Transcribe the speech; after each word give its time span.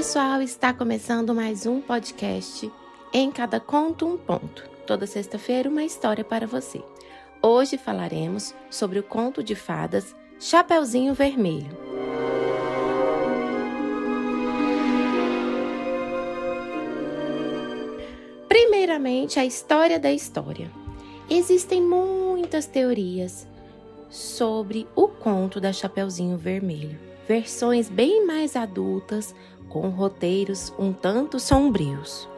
Pessoal, 0.00 0.40
está 0.40 0.72
começando 0.72 1.34
mais 1.34 1.66
um 1.66 1.78
podcast 1.78 2.72
Em 3.12 3.30
Cada 3.30 3.60
Conto 3.60 4.06
um 4.06 4.16
Ponto. 4.16 4.66
Toda 4.86 5.06
sexta-feira, 5.06 5.68
uma 5.68 5.84
história 5.84 6.24
para 6.24 6.46
você. 6.46 6.82
Hoje 7.42 7.76
falaremos 7.76 8.54
sobre 8.70 8.98
o 8.98 9.02
conto 9.02 9.42
de 9.42 9.54
fadas 9.54 10.16
Chapeuzinho 10.40 11.12
Vermelho. 11.12 11.76
Primeiramente, 18.48 19.38
a 19.38 19.44
história 19.44 20.00
da 20.00 20.10
história. 20.10 20.70
Existem 21.28 21.82
muitas 21.82 22.64
teorias 22.64 23.46
sobre 24.08 24.88
o 24.96 25.08
conto 25.08 25.60
da 25.60 25.74
Chapeuzinho 25.74 26.38
Vermelho, 26.38 27.09
versões 27.26 27.88
bem 27.88 28.26
mais 28.26 28.56
adultas, 28.56 29.34
com 29.68 29.88
roteiros 29.88 30.72
um 30.78 30.92
tanto 30.92 31.38
sombrios. 31.38 32.28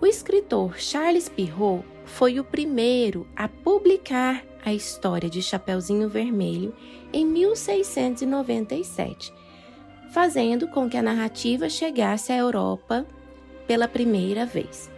O 0.00 0.06
escritor 0.06 0.78
Charles 0.78 1.28
Perrault 1.28 1.84
foi 2.04 2.38
o 2.38 2.44
primeiro 2.44 3.26
a 3.34 3.48
publicar 3.48 4.44
a 4.64 4.72
história 4.72 5.28
de 5.28 5.42
Chapeuzinho 5.42 6.08
Vermelho 6.08 6.74
em 7.12 7.24
1697, 7.24 9.32
fazendo 10.10 10.68
com 10.68 10.88
que 10.88 10.96
a 10.96 11.02
narrativa 11.02 11.68
chegasse 11.68 12.32
à 12.32 12.36
Europa 12.36 13.06
pela 13.66 13.86
primeira 13.86 14.46
vez. 14.46 14.90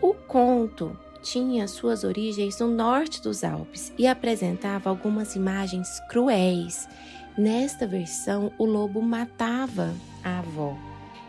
O 0.00 0.14
conto 0.14 0.96
tinha 1.22 1.66
suas 1.66 2.04
origens 2.04 2.60
no 2.60 2.68
norte 2.68 3.20
dos 3.20 3.42
Alpes 3.42 3.92
e 3.98 4.06
apresentava 4.06 4.88
algumas 4.88 5.34
imagens 5.34 6.00
cruéis. 6.08 6.88
Nesta 7.36 7.86
versão, 7.86 8.50
o 8.56 8.64
lobo 8.64 9.02
matava 9.02 9.94
a 10.24 10.38
avó 10.38 10.76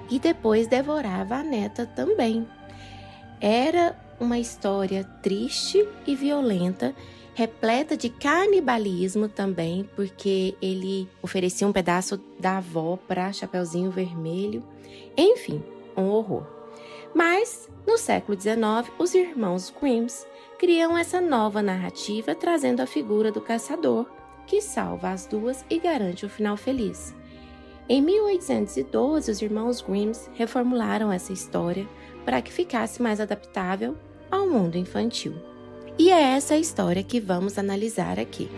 e 0.09 0.19
depois 0.19 0.67
devorava 0.67 1.35
a 1.35 1.43
neta 1.43 1.85
também. 1.85 2.47
Era 3.41 3.95
uma 4.19 4.39
história 4.39 5.03
triste 5.21 5.85
e 6.05 6.15
violenta, 6.15 6.95
repleta 7.35 7.95
de 7.95 8.09
canibalismo 8.09 9.27
também, 9.27 9.87
porque 9.95 10.55
ele 10.61 11.09
oferecia 11.21 11.67
um 11.67 11.73
pedaço 11.73 12.17
da 12.39 12.57
avó 12.57 12.97
para 13.07 13.31
Chapeuzinho 13.33 13.91
Vermelho. 13.91 14.63
Enfim, 15.15 15.61
um 15.95 16.05
horror. 16.05 16.47
Mas, 17.13 17.69
no 17.85 17.97
século 17.97 18.39
XIX, 18.39 18.91
os 18.97 19.13
irmãos 19.13 19.73
Grimms 19.79 20.25
criam 20.57 20.97
essa 20.97 21.21
nova 21.21 21.61
narrativa 21.61 22.33
trazendo 22.33 22.81
a 22.81 22.87
figura 22.87 23.31
do 23.31 23.41
caçador, 23.41 24.07
que 24.47 24.61
salva 24.61 25.11
as 25.11 25.27
duas 25.27 25.63
e 25.69 25.77
garante 25.77 26.25
o 26.25 26.29
final 26.29 26.57
feliz. 26.57 27.13
Em 27.89 28.01
1812, 28.01 29.29
os 29.29 29.41
irmãos 29.41 29.81
Grimms 29.81 30.29
reformularam 30.33 31.11
essa 31.11 31.31
história 31.31 31.87
para 32.25 32.41
que 32.41 32.51
ficasse 32.51 33.01
mais 33.01 33.19
adaptável 33.19 33.95
ao 34.31 34.47
mundo 34.47 34.77
infantil. 34.77 35.35
E 35.99 36.09
é 36.09 36.21
essa 36.35 36.53
a 36.53 36.57
história 36.57 37.03
que 37.03 37.19
vamos 37.19 37.57
analisar 37.57 38.19
aqui. 38.19 38.49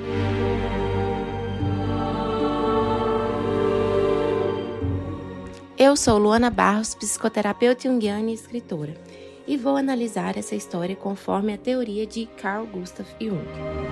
Eu 5.77 5.95
sou 5.95 6.17
Luana 6.17 6.49
Barros, 6.49 6.93
psicoterapeuta 6.93 7.87
junguiana 7.87 8.31
e 8.31 8.33
escritora, 8.33 8.93
e 9.47 9.55
vou 9.55 9.77
analisar 9.77 10.37
essa 10.37 10.53
história 10.53 10.95
conforme 10.95 11.53
a 11.53 11.57
teoria 11.57 12.05
de 12.05 12.25
Carl 12.25 12.65
Gustav 12.65 13.07
Jung. 13.19 13.88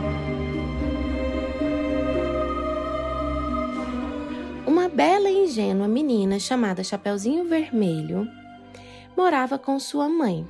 Uma 4.87 4.95
bela 4.95 5.29
e 5.29 5.43
ingênua 5.43 5.85
menina 5.85 6.39
chamada 6.39 6.81
Chapeuzinho 6.81 7.43
Vermelho 7.43 8.25
morava 9.17 9.59
com 9.59 9.77
sua 9.81 10.07
mãe. 10.07 10.47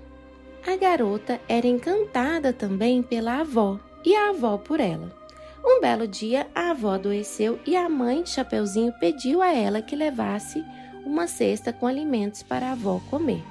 A 0.64 0.76
garota 0.76 1.42
era 1.50 1.66
encantada 1.66 2.54
também 2.54 3.02
pela 3.02 3.40
avó 3.40 3.80
e 4.06 4.16
a 4.16 4.30
avó 4.30 4.60
por 4.60 4.80
ela. 4.80 5.12
Um 5.66 5.82
belo 5.82 6.08
dia, 6.08 6.46
a 6.54 6.70
avó 6.70 6.92
adoeceu 6.92 7.60
e 7.66 7.76
a 7.76 7.90
mãe 7.90 8.22
de 8.22 8.30
Chapeuzinho 8.30 8.94
pediu 9.00 9.42
a 9.42 9.52
ela 9.52 9.82
que 9.82 9.96
levasse 9.96 10.64
uma 11.04 11.26
cesta 11.26 11.74
com 11.74 11.88
alimentos 11.88 12.44
para 12.44 12.68
a 12.68 12.72
avó 12.74 13.02
comer. 13.10 13.44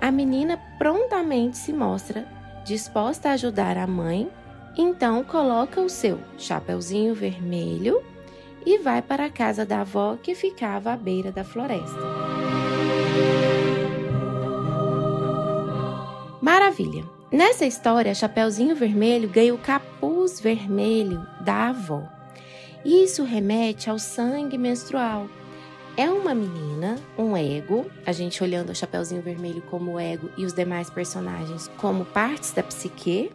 A 0.00 0.10
menina 0.10 0.60
prontamente 0.78 1.56
se 1.56 1.72
mostra 1.72 2.26
disposta 2.64 3.28
a 3.28 3.34
ajudar 3.34 3.78
a 3.78 3.86
mãe, 3.86 4.28
então 4.76 5.22
coloca 5.22 5.80
o 5.80 5.88
seu 5.88 6.18
chapeuzinho 6.36 7.14
vermelho 7.14 8.02
e 8.66 8.78
vai 8.78 9.00
para 9.00 9.26
a 9.26 9.30
casa 9.30 9.64
da 9.64 9.80
avó 9.82 10.18
que 10.20 10.34
ficava 10.34 10.92
à 10.92 10.96
beira 10.96 11.30
da 11.30 11.44
floresta. 11.44 12.00
Maravilha! 16.42 17.04
Nessa 17.32 17.64
história, 17.64 18.14
Chapeuzinho 18.14 18.76
Vermelho 18.76 19.28
ganha 19.28 19.54
o 19.54 19.58
capuz 19.58 20.40
vermelho 20.40 21.26
da 21.40 21.68
avó. 21.68 22.02
Isso 22.84 23.24
remete 23.24 23.88
ao 23.88 23.98
sangue 23.98 24.58
menstrual, 24.58 25.26
é 25.98 26.10
uma 26.10 26.34
menina, 26.34 26.96
um 27.16 27.34
ego, 27.34 27.90
a 28.04 28.12
gente 28.12 28.42
olhando 28.44 28.68
o 28.68 28.74
Chapeuzinho 28.74 29.22
Vermelho 29.22 29.62
como 29.62 29.98
ego 29.98 30.28
e 30.36 30.44
os 30.44 30.52
demais 30.52 30.90
personagens 30.90 31.68
como 31.78 32.04
partes 32.04 32.52
da 32.52 32.62
psique, 32.62 33.32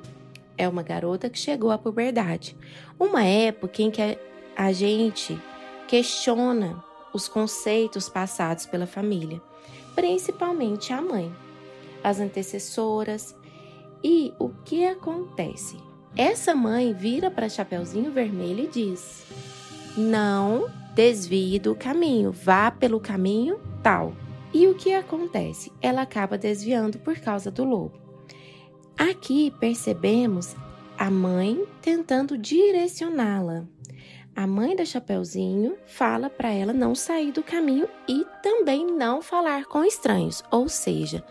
é 0.56 0.70
uma 0.70 0.84
garota 0.84 1.28
que 1.28 1.40
chegou 1.40 1.72
à 1.72 1.78
puberdade. 1.80 2.56
Uma 3.00 3.24
época 3.24 3.82
em 3.82 3.90
que 3.90 4.16
a 4.56 4.72
gente 4.72 5.40
questiona 5.88 6.84
os 7.14 7.28
conceitos 7.28 8.08
passados 8.10 8.66
pela 8.66 8.86
família, 8.86 9.42
principalmente 9.96 10.94
a 10.94 11.02
mãe, 11.02 11.34
as 12.04 12.20
antecessoras. 12.20 13.36
E 14.04 14.34
o 14.40 14.50
que 14.50 14.86
acontece? 14.86 15.78
Essa 16.16 16.56
mãe 16.56 16.94
vira 16.94 17.30
para 17.30 17.50
Chapeuzinho 17.50 18.12
Vermelho 18.12 18.66
e 18.66 18.68
diz: 18.68 19.24
Não 19.96 20.70
desvie 20.94 21.60
do 21.60 21.76
caminho, 21.76 22.32
vá 22.32 22.72
pelo 22.72 23.00
caminho 23.00 23.60
tal. 23.82 24.14
E 24.54 24.68
o 24.68 24.76
que 24.76 24.94
acontece? 24.94 25.72
Ela 25.82 26.02
acaba 26.02 26.38
desviando 26.38 27.00
por 27.00 27.18
causa 27.20 27.50
do 27.50 27.64
lobo. 27.64 28.00
Aqui 28.98 29.52
percebemos 29.60 30.56
a 30.98 31.10
mãe 31.10 31.66
tentando 31.82 32.38
direcioná-la. 32.38 33.66
A 34.34 34.48
mãe 34.48 34.76
da 34.76 34.86
Chapeuzinho 34.86 35.76
fala 35.86 36.30
para 36.30 36.50
ela 36.50 36.72
não 36.72 36.96
sair 36.96 37.34
do 37.34 37.44
caminho 37.44 37.88
e 38.08 38.26
também 38.42 38.88
não 38.88 39.22
falar 39.22 39.66
com 39.66 39.84
estranhos, 39.84 40.42
ou 40.50 40.70
seja, 40.70 41.24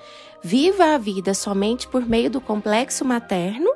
viva 0.42 0.94
a 0.94 0.98
vida 0.98 1.32
somente 1.32 1.88
por 1.88 2.06
meio 2.06 2.30
do 2.30 2.42
complexo 2.42 3.02
materno, 3.04 3.70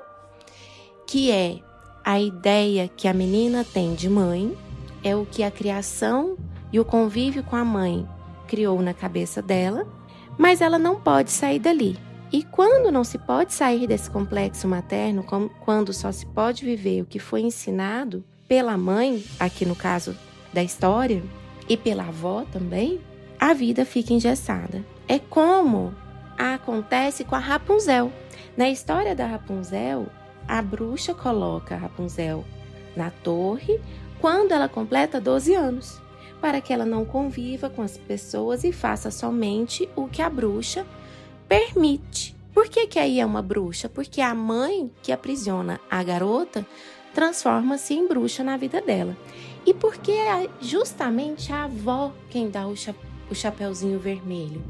que 1.06 1.30
é 1.30 1.58
a 2.04 2.20
ideia 2.20 2.86
que 2.86 3.08
a 3.08 3.14
menina 3.14 3.64
tem 3.64 3.94
de 3.94 4.10
mãe, 4.10 4.56
é 5.02 5.16
o 5.16 5.24
que 5.24 5.42
a 5.42 5.50
criação 5.50 6.36
e 6.70 6.78
o 6.78 6.84
convívio 6.84 7.42
com 7.42 7.56
a 7.56 7.64
mãe 7.64 8.06
criou 8.46 8.82
na 8.82 8.92
cabeça 8.92 9.40
dela, 9.40 9.86
mas 10.36 10.60
ela 10.60 10.78
não 10.78 11.00
pode 11.00 11.30
sair 11.30 11.58
dali. 11.58 11.98
E 12.30 12.42
quando 12.42 12.92
não 12.92 13.04
se 13.04 13.16
pode 13.16 13.54
sair 13.54 13.86
desse 13.86 14.10
complexo 14.10 14.68
materno, 14.68 15.24
quando 15.64 15.94
só 15.94 16.12
se 16.12 16.26
pode 16.26 16.62
viver 16.64 17.02
o 17.02 17.06
que 17.06 17.18
foi 17.18 17.40
ensinado 17.40 18.22
pela 18.48 18.76
mãe, 18.76 19.24
aqui 19.38 19.64
no 19.64 19.74
caso 19.74 20.16
da 20.52 20.62
história, 20.62 21.22
e 21.68 21.76
pela 21.76 22.08
avó 22.08 22.44
também, 22.52 23.00
a 23.38 23.52
vida 23.54 23.84
fica 23.84 24.12
engessada. 24.12 24.84
É 25.08 25.18
como 25.18 25.94
acontece 26.38 27.24
com 27.24 27.34
a 27.34 27.38
Rapunzel. 27.38 28.12
Na 28.56 28.68
história 28.68 29.14
da 29.14 29.26
Rapunzel, 29.26 30.06
a 30.46 30.60
bruxa 30.60 31.14
coloca 31.14 31.74
a 31.74 31.78
Rapunzel 31.78 32.44
na 32.96 33.10
torre 33.10 33.80
quando 34.20 34.52
ela 34.52 34.68
completa 34.68 35.20
12 35.20 35.54
anos, 35.54 36.00
para 36.40 36.60
que 36.60 36.72
ela 36.72 36.84
não 36.84 37.04
conviva 37.04 37.68
com 37.68 37.82
as 37.82 37.96
pessoas 37.96 38.64
e 38.64 38.72
faça 38.72 39.10
somente 39.10 39.88
o 39.96 40.06
que 40.08 40.22
a 40.22 40.30
bruxa 40.30 40.86
permite. 41.48 42.34
Por 42.52 42.68
que, 42.68 42.86
que 42.86 42.98
aí 42.98 43.18
é 43.18 43.26
uma 43.26 43.42
bruxa? 43.42 43.88
Porque 43.88 44.20
a 44.20 44.34
mãe 44.34 44.90
que 45.02 45.10
aprisiona 45.10 45.80
a 45.90 46.02
garota 46.02 46.64
transforma-se 47.14 47.94
em 47.94 48.06
bruxa 48.06 48.42
na 48.42 48.56
vida 48.56 48.80
dela. 48.80 49.16
E 49.64 49.72
porque 49.72 50.12
é 50.12 50.48
justamente 50.60 51.52
a 51.52 51.64
avó 51.64 52.12
quem 52.28 52.50
dá 52.50 52.66
o, 52.66 52.76
cha 52.76 52.94
o 53.30 53.34
chapeuzinho 53.34 53.98
vermelho. 53.98 54.62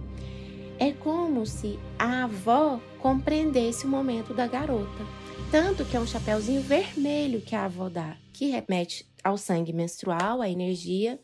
É 0.78 0.92
como 0.92 1.46
se 1.46 1.78
a 1.98 2.24
avó 2.24 2.80
compreendesse 2.98 3.86
o 3.86 3.88
momento 3.88 4.34
da 4.34 4.46
garota. 4.46 5.04
Tanto 5.50 5.84
que 5.84 5.96
é 5.96 6.00
um 6.00 6.06
chapeuzinho 6.06 6.62
vermelho 6.62 7.40
que 7.40 7.54
a 7.54 7.64
avó 7.64 7.88
dá, 7.88 8.16
que 8.32 8.46
remete 8.46 9.08
ao 9.22 9.36
sangue 9.38 9.72
menstrual, 9.72 10.40
à 10.40 10.48
energia, 10.48 11.18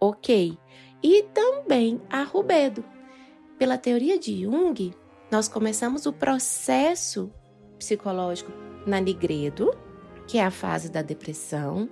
ok. 0.00 0.58
E 1.02 1.22
também 1.34 2.00
a 2.10 2.22
rubedo. 2.22 2.84
Pela 3.58 3.78
teoria 3.78 4.18
de 4.18 4.42
Jung, 4.42 4.94
nós 5.30 5.48
começamos 5.48 6.04
o 6.06 6.12
processo 6.12 7.32
psicológico 7.78 8.52
na 8.86 9.00
nigredo, 9.00 9.70
que 10.26 10.38
é 10.38 10.44
a 10.44 10.50
fase 10.50 10.90
da 10.90 11.02
depressão, 11.02 11.88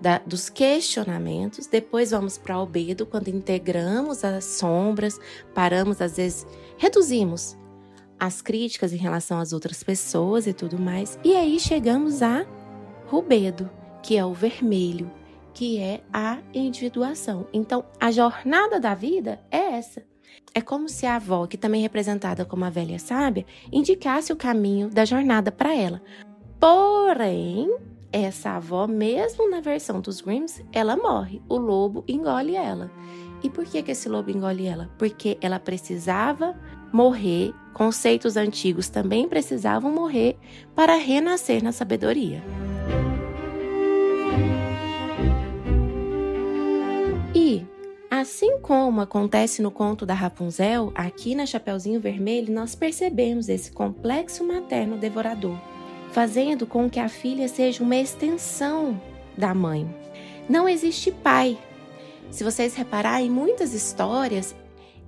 da, 0.00 0.18
dos 0.18 0.50
questionamentos, 0.50 1.66
depois 1.66 2.10
vamos 2.10 2.36
para 2.36 2.56
o 2.56 2.60
albedo, 2.60 3.06
quando 3.06 3.28
integramos 3.28 4.24
as 4.24 4.44
sombras, 4.44 5.18
paramos, 5.54 6.00
às 6.00 6.16
vezes 6.16 6.46
reduzimos 6.76 7.56
as 8.18 8.42
críticas 8.42 8.92
em 8.92 8.96
relação 8.96 9.38
às 9.38 9.52
outras 9.52 9.82
pessoas 9.82 10.46
e 10.46 10.52
tudo 10.52 10.78
mais, 10.78 11.18
e 11.24 11.34
aí 11.36 11.58
chegamos 11.58 12.22
a 12.22 12.44
rubedo, 13.06 13.70
que 14.02 14.16
é 14.16 14.24
o 14.24 14.32
vermelho, 14.32 15.10
que 15.54 15.78
é 15.78 16.02
a 16.12 16.38
individuação. 16.52 17.46
Então, 17.52 17.84
a 18.00 18.10
jornada 18.10 18.80
da 18.80 18.94
vida 18.94 19.40
é 19.50 19.74
essa. 19.74 20.02
É 20.54 20.60
como 20.60 20.88
se 20.88 21.06
a 21.06 21.16
avó, 21.16 21.46
que 21.46 21.56
também 21.56 21.80
é 21.80 21.82
representada 21.82 22.44
como 22.44 22.64
a 22.64 22.70
velha 22.70 22.98
sábia, 22.98 23.46
indicasse 23.70 24.32
o 24.32 24.36
caminho 24.36 24.88
da 24.88 25.04
jornada 25.04 25.52
para 25.52 25.74
ela. 25.74 26.02
Porém, 26.62 27.76
essa 28.12 28.50
avó, 28.50 28.86
mesmo 28.86 29.50
na 29.50 29.60
versão 29.60 30.00
dos 30.00 30.20
Grimms, 30.20 30.62
ela 30.72 30.96
morre. 30.96 31.42
O 31.48 31.56
lobo 31.56 32.04
engole 32.06 32.54
ela. 32.54 32.88
E 33.42 33.50
por 33.50 33.64
que, 33.64 33.82
que 33.82 33.90
esse 33.90 34.08
lobo 34.08 34.30
engole 34.30 34.64
ela? 34.64 34.88
Porque 34.96 35.36
ela 35.40 35.58
precisava 35.58 36.56
morrer, 36.92 37.52
conceitos 37.74 38.36
antigos 38.36 38.88
também 38.88 39.28
precisavam 39.28 39.90
morrer 39.90 40.38
para 40.72 40.94
renascer 40.94 41.64
na 41.64 41.72
sabedoria. 41.72 42.40
E, 47.34 47.66
assim 48.08 48.60
como 48.60 49.00
acontece 49.00 49.60
no 49.60 49.72
conto 49.72 50.06
da 50.06 50.14
Rapunzel, 50.14 50.92
aqui 50.94 51.34
na 51.34 51.44
Chapeuzinho 51.44 52.00
Vermelho 52.00 52.54
nós 52.54 52.76
percebemos 52.76 53.48
esse 53.48 53.72
complexo 53.72 54.46
materno 54.46 54.96
devorador 54.96 55.71
fazendo 56.12 56.66
com 56.66 56.88
que 56.88 57.00
a 57.00 57.08
filha 57.08 57.48
seja 57.48 57.82
uma 57.82 57.96
extensão 57.96 59.00
da 59.36 59.54
mãe. 59.54 59.92
Não 60.48 60.68
existe 60.68 61.10
pai. 61.10 61.58
Se 62.30 62.44
vocês 62.44 62.74
repararem, 62.74 63.30
muitas 63.30 63.72
histórias 63.72 64.54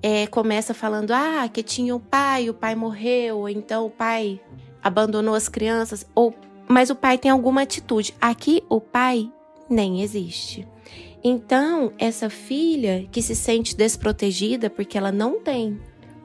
é, 0.03 0.27
começa 0.27 0.75
falando 0.75 1.13
ah 1.13 1.49
que 1.53 1.63
tinha 1.63 1.95
o 1.95 2.01
pai, 2.01 2.49
o 2.49 2.55
pai 2.55 2.75
morreu, 2.75 3.39
ou 3.39 3.49
então 3.49 3.87
o 3.87 3.91
pai 3.91 4.41
abandonou 4.83 5.35
as 5.35 5.49
crianças, 5.49 6.07
ou 6.15 6.35
mas 6.67 6.89
o 6.89 6.95
pai 6.95 7.19
tem 7.19 7.31
alguma 7.31 7.63
atitude. 7.63 8.15
Aqui 8.19 8.63
o 8.71 8.81
pai 8.81 9.31
nem 9.69 10.01
existe. 10.01 10.67
Então, 11.23 11.93
essa 11.99 12.31
filha 12.31 13.07
que 13.13 13.21
se 13.21 13.35
sente 13.35 13.77
desprotegida 13.77 14.71
porque 14.71 14.97
ela 14.97 15.13
não 15.13 15.41
tem 15.41 15.79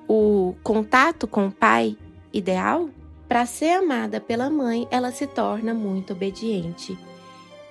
o 0.07 0.55
contato 0.63 1.27
com 1.27 1.47
o 1.47 1.51
pai 1.51 1.97
ideal, 2.33 2.89
para 3.29 3.45
ser 3.45 3.69
amada 3.69 4.19
pela 4.19 4.49
mãe, 4.49 4.87
ela 4.89 5.11
se 5.11 5.27
torna 5.27 5.71
muito 5.71 6.13
obediente. 6.13 6.97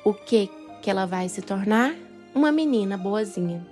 O 0.05 0.15
que 0.15 0.49
que 0.81 0.89
ela 0.89 1.05
vai 1.05 1.29
se 1.29 1.43
tornar? 1.43 1.97
Uma 2.33 2.53
menina 2.53 2.97
boazinha. 2.97 3.67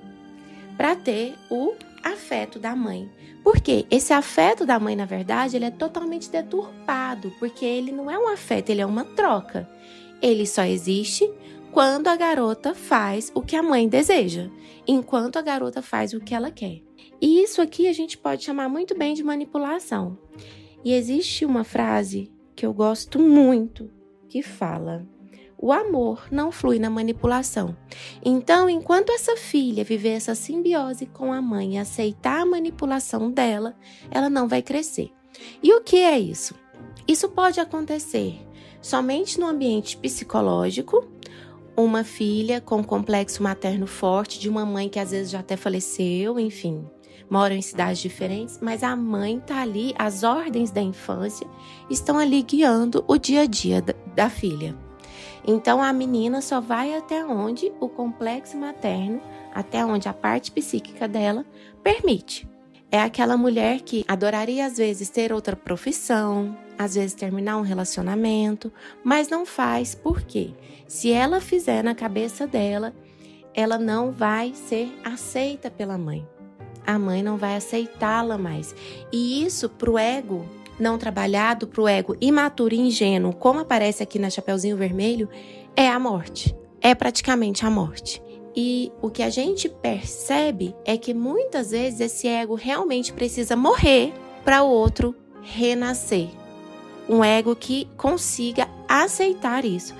Para 0.77 0.97
ter 0.97 1.35
o 1.49 1.75
afeto 2.03 2.59
da 2.59 2.75
mãe. 2.75 3.09
Porque 3.45 3.87
esse 3.89 4.13
afeto 4.13 4.67
da 4.67 4.81
mãe, 4.81 4.97
na 4.97 5.05
verdade, 5.05 5.55
ele 5.55 5.67
é 5.67 5.71
totalmente 5.71 6.29
deturpado, 6.29 7.33
porque 7.39 7.65
ele 7.65 7.93
não 7.93 8.11
é 8.11 8.19
um 8.19 8.27
afeto, 8.27 8.71
ele 8.71 8.81
é 8.81 8.87
uma 8.87 9.05
troca. 9.05 9.71
Ele 10.21 10.45
só 10.45 10.65
existe 10.65 11.31
quando 11.71 12.09
a 12.09 12.17
garota 12.17 12.75
faz 12.75 13.31
o 13.33 13.43
que 13.43 13.55
a 13.55 13.63
mãe 13.63 13.89
deseja, 13.89 14.51
enquanto 14.89 15.37
a 15.37 15.43
garota 15.43 15.81
faz 15.81 16.13
o 16.13 16.21
que 16.21 16.35
ela 16.35 16.51
quer. 16.51 16.83
E 17.21 17.45
isso 17.45 17.63
aqui 17.63 17.87
a 17.87 17.93
gente 17.93 18.19
pode 18.19 18.43
chamar 18.43 18.69
muito 18.69 18.99
bem 18.99 19.15
de 19.15 19.23
manipulação. 19.23 20.19
E 20.87 20.93
existe 20.93 21.45
uma 21.45 21.65
frase 21.65 22.33
que 22.55 22.65
eu 22.65 22.73
gosto 22.73 23.19
muito 23.19 23.91
que 24.29 24.41
fala: 24.41 25.05
o 25.59 25.73
amor 25.73 26.29
não 26.31 26.53
flui 26.53 26.79
na 26.79 26.89
manipulação. 26.89 27.77
Então, 28.25 28.71
enquanto 28.71 29.11
essa 29.11 29.37
filha 29.37 29.83
viver 29.83 30.11
essa 30.11 30.37
simbiose 30.37 31.07
com 31.07 31.33
a 31.33 31.43
mãe 31.43 31.75
e 31.75 31.79
aceitar 31.79 32.43
a 32.43 32.47
manipulação 32.47 33.33
dela, 33.33 33.75
ela 34.13 34.31
não 34.31 34.47
vai 34.47 34.63
crescer. 34.63 35.11
E 35.61 35.75
o 35.75 35.81
que 35.81 35.97
é 35.97 36.21
isso? 36.21 36.55
Isso 37.09 37.29
pode 37.31 37.59
acontecer 37.59 38.39
somente 38.81 39.41
no 39.41 39.49
ambiente 39.49 39.97
psicológico, 39.97 41.05
uma 41.77 42.05
filha 42.05 42.61
com 42.61 42.85
complexo 42.85 43.43
materno 43.43 43.89
forte 43.89 44.39
de 44.39 44.49
uma 44.49 44.65
mãe 44.65 44.89
que 44.89 45.01
às 45.01 45.11
vezes 45.11 45.33
já 45.33 45.41
até 45.41 45.57
faleceu, 45.57 46.39
enfim, 46.39 46.89
moram 47.29 47.57
em 47.57 47.63
cidades 47.63 48.01
diferentes, 48.01 48.59
mas 48.61 48.83
a 48.83 48.95
mãe 48.95 49.39
está 49.39 49.63
ali, 49.63 49.95
as 49.99 50.23
ordens 50.23 50.71
da 50.71 50.81
infância 50.81 51.47
estão 51.91 52.19
ali 52.19 52.43
guiando 52.43 53.05
o 53.07 53.19
dia 53.19 53.43
a 53.43 53.47
dia 53.47 53.83
da, 53.83 53.95
da 54.15 54.31
filha. 54.31 54.77
Então 55.47 55.83
a 55.83 55.93
menina 55.93 56.41
só 56.41 56.61
vai 56.61 56.95
até 56.95 57.25
onde 57.25 57.73
o 57.81 57.89
complexo 57.89 58.57
materno, 58.57 59.21
até 59.55 59.85
onde 59.85 60.09
a 60.09 60.13
parte 60.13 60.51
psíquica 60.51 61.07
dela 61.07 61.45
permite. 61.83 62.49
É 62.91 63.01
aquela 63.01 63.37
mulher 63.37 63.81
que 63.81 64.05
adoraria 64.07 64.67
às 64.67 64.77
vezes 64.77 65.09
ter 65.09 65.33
outra 65.33 65.57
profissão, 65.57 66.57
às 66.79 66.95
vezes 66.95 67.15
terminar 67.15 67.57
um 67.57 67.63
relacionamento, 67.63 68.73
mas 69.05 69.29
não 69.29 69.45
faz 69.45 69.95
porque 69.95 70.51
se 70.87 71.11
ela 71.11 71.41
fizer 71.41 71.83
na 71.83 71.95
cabeça 71.95 72.47
dela, 72.47 72.95
ela 73.55 73.79
não 73.79 74.13
vai 74.13 74.53
ser 74.55 74.89
aceita 75.05 75.71
pela 75.71 75.99
mãe 75.99 76.27
a 76.87 76.99
mãe 76.99 77.23
não 77.23 77.37
vai 77.37 77.57
aceitá-la 77.57 78.39
mais. 78.39 78.75
E 79.13 79.45
isso 79.45 79.69
pro 79.69 79.99
ego 79.99 80.47
não 80.79 80.99
trabalhado, 80.99 81.67
pro 81.67 81.89
ego 81.89 82.17
imaturo 82.21 82.75
e 82.75 82.79
ingênuo, 82.79 83.33
como 83.33 83.61
aparece 83.61 84.03
aqui 84.03 84.19
na 84.19 84.31
Chapeuzinho 84.31 84.77
Vermelho, 84.77 85.29
é 85.75 85.89
a 85.89 85.99
morte. 85.99 86.55
É 86.81 86.95
praticamente 86.95 87.65
a 87.65 87.71
morte. 87.71 88.23
E 88.55 88.91
o 89.03 89.11
que 89.11 89.23
a 89.23 89.29
gente 89.29 89.69
percebe 89.69 90.75
é 90.85 90.97
que 90.97 91.13
muitas 91.13 91.71
vezes 91.71 92.01
esse 92.01 92.27
ego 92.29 92.55
realmente 92.55 93.13
precisa 93.13 93.55
morrer 93.57 94.15
para 94.45 94.63
o 94.63 94.71
outro 94.71 95.15
renascer. 95.43 96.29
Um 97.09 97.23
ego 97.23 97.55
que 97.55 97.89
consiga 97.97 98.69
aceitar 98.89 99.65
isso. 99.65 99.95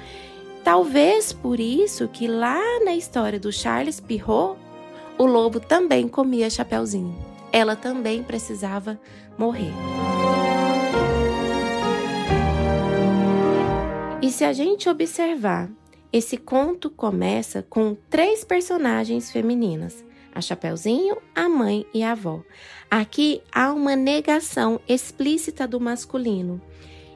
Talvez 0.65 1.33
por 1.33 1.61
isso 1.61 2.09
que 2.09 2.27
lá 2.27 2.61
na 2.85 2.95
história 2.95 3.39
do 3.39 3.53
Charles 3.53 4.01
Pirrot, 4.01 4.59
o 5.19 5.25
lobo 5.25 5.61
também 5.61 6.09
comia 6.09 6.51
Chapeuzinho. 6.51 7.17
Ela 7.53 7.75
também 7.75 8.23
precisava 8.23 9.01
morrer. 9.39 9.73
E 14.21 14.31
se 14.31 14.45
a 14.45 14.53
gente 14.53 14.89
observar, 14.89 15.71
esse 16.13 16.37
conto 16.37 16.91
começa 16.91 17.63
com 17.63 17.97
três 18.11 18.45
personagens 18.45 19.31
femininas: 19.31 20.05
a 20.35 20.41
Chapeuzinho, 20.41 21.17
a 21.35 21.49
mãe 21.49 21.87
e 21.95 22.03
a 22.03 22.13
avó. 22.13 22.43
Aqui 22.91 23.43
há 23.53 23.73
uma 23.73 23.97
negação 23.97 24.81
explícita 24.89 25.67
do 25.67 25.81
masculino. 25.81 26.61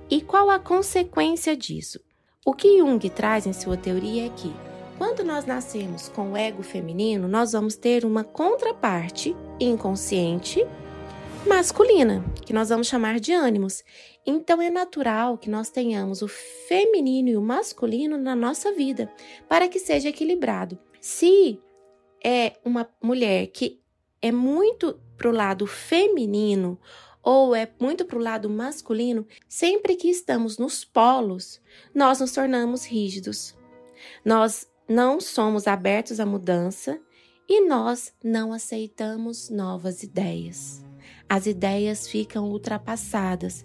E 0.09 0.21
qual 0.21 0.51
a 0.51 0.59
consequência 0.59 1.57
disso? 1.57 2.01
O 2.45 2.53
que 2.53 2.79
Jung 2.79 3.09
traz 3.11 3.47
em 3.47 3.53
sua 3.53 3.77
teoria 3.77 4.27
é 4.27 4.29
que 4.31 4.53
quando 5.01 5.25
nós 5.25 5.47
nascemos 5.47 6.11
com 6.11 6.33
o 6.33 6.37
ego 6.37 6.63
feminino, 6.63 7.27
nós 7.27 7.53
vamos 7.53 7.75
ter 7.75 8.05
uma 8.05 8.23
contraparte 8.23 9.35
inconsciente 9.59 10.63
masculina, 11.47 12.23
que 12.45 12.53
nós 12.53 12.69
vamos 12.69 12.87
chamar 12.87 13.19
de 13.19 13.33
ânimos. 13.33 13.83
Então 14.27 14.61
é 14.61 14.69
natural 14.69 15.39
que 15.39 15.49
nós 15.49 15.71
tenhamos 15.71 16.21
o 16.21 16.29
feminino 16.29 17.31
e 17.31 17.37
o 17.39 17.41
masculino 17.41 18.19
na 18.19 18.37
nossa 18.37 18.75
vida, 18.75 19.11
para 19.49 19.69
que 19.69 19.79
seja 19.79 20.11
equilibrado. 20.11 20.79
Se 21.01 21.59
é 22.23 22.53
uma 22.63 22.87
mulher 23.03 23.47
que 23.47 23.81
é 24.21 24.31
muito 24.31 25.01
pro 25.17 25.33
lado 25.33 25.67
feminino 25.67 26.79
ou 27.23 27.55
é 27.55 27.73
muito 27.81 28.05
pro 28.05 28.19
lado 28.19 28.51
masculino, 28.51 29.27
sempre 29.49 29.97
que 29.97 30.11
estamos 30.11 30.59
nos 30.59 30.85
polos, 30.85 31.59
nós 31.95 32.21
nos 32.21 32.33
tornamos 32.33 32.85
rígidos. 32.85 33.59
Nós 34.23 34.70
não 34.91 35.21
somos 35.21 35.69
abertos 35.69 36.19
à 36.19 36.27
mudança 36.27 37.01
e 37.49 37.65
nós 37.65 38.13
não 38.25 38.53
aceitamos 38.53 39.49
novas 39.49 40.03
ideias. 40.03 40.85
As 41.29 41.47
ideias 41.47 42.09
ficam 42.09 42.51
ultrapassadas. 42.51 43.65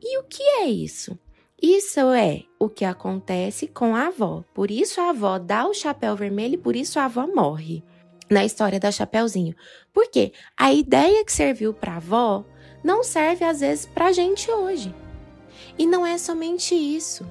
E 0.00 0.16
o 0.18 0.22
que 0.22 0.40
é 0.44 0.66
isso? 0.66 1.18
Isso 1.60 1.98
é 2.12 2.44
o 2.56 2.68
que 2.68 2.84
acontece 2.84 3.66
com 3.66 3.96
a 3.96 4.06
avó. 4.06 4.44
Por 4.54 4.70
isso 4.70 5.00
a 5.00 5.10
avó 5.10 5.40
dá 5.40 5.66
o 5.66 5.74
chapéu 5.74 6.14
vermelho 6.14 6.54
e 6.54 6.58
por 6.58 6.76
isso 6.76 7.00
a 7.00 7.06
avó 7.06 7.26
morre 7.26 7.82
na 8.30 8.44
história 8.44 8.78
da 8.78 8.92
Chapeuzinho. 8.92 9.56
Porque 9.92 10.32
a 10.56 10.72
ideia 10.72 11.24
que 11.24 11.32
serviu 11.32 11.74
para 11.74 11.94
a 11.94 11.96
avó 11.96 12.44
não 12.84 13.02
serve 13.02 13.44
às 13.44 13.58
vezes 13.58 13.86
para 13.86 14.06
a 14.06 14.12
gente 14.12 14.48
hoje. 14.48 14.94
E 15.76 15.84
não 15.84 16.06
é 16.06 16.16
somente 16.16 16.76
isso. 16.76 17.26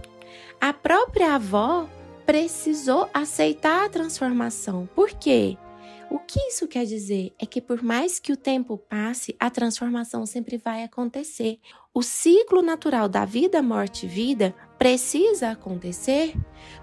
A 0.59 0.73
própria 0.73 1.35
avó 1.35 1.89
precisou 2.29 3.09
aceitar 3.11 3.85
a 3.85 3.89
transformação. 3.89 4.87
Por 4.93 5.09
quê? 5.09 5.57
O 6.11 6.19
que 6.19 6.39
isso 6.41 6.67
quer 6.67 6.85
dizer 6.85 7.33
é 7.39 7.45
que, 7.47 7.59
por 7.59 7.81
mais 7.81 8.19
que 8.19 8.31
o 8.31 8.37
tempo 8.37 8.77
passe, 8.77 9.35
a 9.39 9.49
transformação 9.49 10.27
sempre 10.27 10.55
vai 10.55 10.83
acontecer. 10.83 11.57
O 11.91 12.03
ciclo 12.03 12.61
natural 12.61 13.09
da 13.09 13.25
vida, 13.25 13.63
morte 13.63 14.05
e 14.05 14.09
vida 14.09 14.53
precisa 14.77 15.49
acontecer 15.49 16.35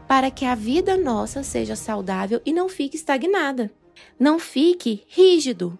para 0.08 0.32
que 0.32 0.44
a 0.44 0.56
vida 0.56 0.96
nossa 0.96 1.44
seja 1.44 1.76
saudável 1.76 2.40
e 2.44 2.52
não 2.52 2.68
fique 2.68 2.96
estagnada. 2.96 3.70
Não 4.18 4.40
fique 4.40 5.04
rígido. 5.06 5.78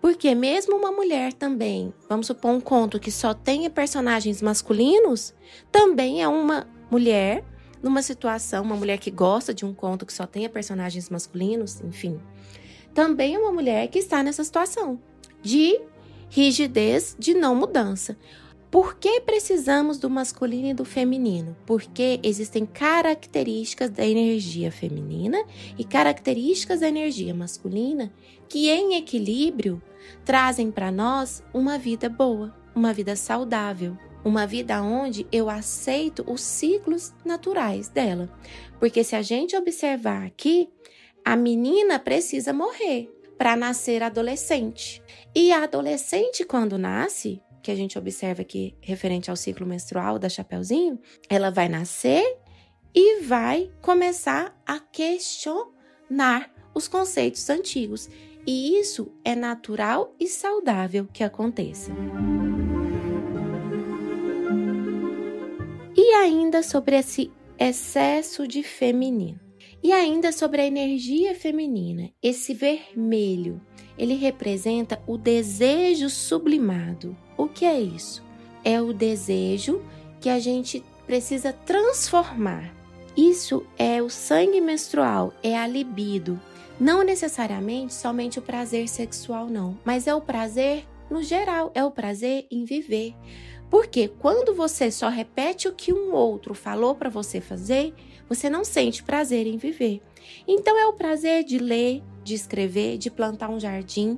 Porque 0.00 0.34
mesmo 0.34 0.74
uma 0.74 0.90
mulher 0.90 1.32
também, 1.32 1.94
vamos 2.08 2.26
supor 2.26 2.50
um 2.50 2.60
conto 2.60 2.98
que 2.98 3.12
só 3.12 3.32
tenha 3.32 3.70
personagens 3.70 4.42
masculinos, 4.42 5.32
também 5.70 6.20
é 6.20 6.26
uma 6.26 6.66
mulher 6.90 7.44
numa 7.84 8.00
situação, 8.00 8.64
uma 8.64 8.76
mulher 8.76 8.98
que 8.98 9.10
gosta 9.10 9.52
de 9.52 9.64
um 9.64 9.74
conto 9.74 10.06
que 10.06 10.12
só 10.12 10.26
tenha 10.26 10.48
personagens 10.48 11.10
masculinos, 11.10 11.82
enfim. 11.82 12.18
Também 12.94 13.34
é 13.34 13.38
uma 13.38 13.52
mulher 13.52 13.88
que 13.88 13.98
está 13.98 14.22
nessa 14.22 14.42
situação 14.42 14.98
de 15.42 15.78
rigidez, 16.30 17.14
de 17.18 17.34
não 17.34 17.54
mudança. 17.54 18.16
Por 18.70 18.96
que 18.96 19.20
precisamos 19.20 19.98
do 19.98 20.08
masculino 20.08 20.68
e 20.68 20.74
do 20.74 20.84
feminino? 20.84 21.54
Porque 21.66 22.18
existem 22.22 22.64
características 22.64 23.90
da 23.90 24.04
energia 24.04 24.72
feminina 24.72 25.44
e 25.78 25.84
características 25.84 26.80
da 26.80 26.88
energia 26.88 27.34
masculina 27.34 28.10
que, 28.48 28.70
em 28.70 28.96
equilíbrio, 28.96 29.80
trazem 30.24 30.70
para 30.70 30.90
nós 30.90 31.42
uma 31.52 31.78
vida 31.78 32.08
boa, 32.08 32.52
uma 32.74 32.92
vida 32.92 33.14
saudável, 33.14 33.96
uma 34.24 34.46
vida 34.46 34.80
onde 34.82 35.26
eu 35.30 35.50
aceito 35.50 36.24
os 36.26 36.40
ciclos 36.40 37.12
naturais 37.24 37.88
dela. 37.88 38.32
Porque 38.80 39.04
se 39.04 39.14
a 39.14 39.22
gente 39.22 39.56
observar 39.56 40.24
aqui, 40.24 40.68
a 41.24 41.36
menina 41.36 41.98
precisa 41.98 42.52
morrer 42.52 43.10
para 43.36 43.56
nascer 43.56 44.02
adolescente. 44.02 45.02
E 45.34 45.52
a 45.52 45.64
adolescente, 45.64 46.44
quando 46.44 46.78
nasce, 46.78 47.42
que 47.62 47.70
a 47.70 47.74
gente 47.74 47.98
observa 47.98 48.42
aqui 48.42 48.76
referente 48.80 49.30
ao 49.30 49.36
ciclo 49.36 49.66
menstrual 49.66 50.18
da 50.18 50.28
Chapeuzinho, 50.28 50.98
ela 51.30 51.50
vai 51.50 51.68
nascer 51.68 52.38
e 52.94 53.22
vai 53.22 53.70
começar 53.80 54.54
a 54.66 54.78
questionar 54.78 56.50
os 56.74 56.86
conceitos 56.86 57.48
antigos. 57.48 58.08
E 58.46 58.78
isso 58.78 59.10
é 59.24 59.34
natural 59.34 60.14
e 60.20 60.28
saudável 60.28 61.08
que 61.10 61.24
aconteça. 61.24 61.90
Ainda 66.24 66.62
sobre 66.62 66.96
esse 66.96 67.30
excesso 67.58 68.48
de 68.48 68.62
feminino. 68.62 69.38
E 69.82 69.92
ainda 69.92 70.32
sobre 70.32 70.62
a 70.62 70.66
energia 70.66 71.34
feminina, 71.34 72.10
esse 72.22 72.54
vermelho, 72.54 73.60
ele 73.98 74.14
representa 74.14 75.02
o 75.06 75.18
desejo 75.18 76.08
sublimado. 76.08 77.14
O 77.36 77.46
que 77.46 77.66
é 77.66 77.78
isso? 77.78 78.24
É 78.64 78.80
o 78.80 78.94
desejo 78.94 79.82
que 80.18 80.30
a 80.30 80.38
gente 80.38 80.82
precisa 81.06 81.52
transformar. 81.52 82.74
Isso 83.14 83.66
é 83.78 84.02
o 84.02 84.08
sangue 84.08 84.60
menstrual, 84.60 85.34
é 85.42 85.56
a 85.56 85.66
libido. 85.66 86.40
Não 86.80 87.04
necessariamente 87.04 87.92
somente 87.92 88.38
o 88.38 88.42
prazer 88.42 88.88
sexual, 88.88 89.48
não, 89.48 89.78
mas 89.84 90.06
é 90.06 90.14
o 90.14 90.20
prazer 90.20 90.86
no 91.10 91.22
geral, 91.22 91.70
é 91.74 91.84
o 91.84 91.90
prazer 91.90 92.46
em 92.50 92.64
viver. 92.64 93.14
Porque 93.74 94.06
quando 94.06 94.54
você 94.54 94.88
só 94.88 95.08
repete 95.08 95.66
o 95.66 95.72
que 95.72 95.92
um 95.92 96.14
outro 96.14 96.54
falou 96.54 96.94
para 96.94 97.10
você 97.10 97.40
fazer, 97.40 97.92
você 98.28 98.48
não 98.48 98.62
sente 98.62 99.02
prazer 99.02 99.48
em 99.48 99.56
viver. 99.56 100.00
Então 100.46 100.78
é 100.78 100.86
o 100.86 100.92
prazer 100.92 101.42
de 101.42 101.58
ler, 101.58 102.00
de 102.22 102.34
escrever, 102.34 102.98
de 102.98 103.10
plantar 103.10 103.50
um 103.50 103.58
jardim, 103.58 104.16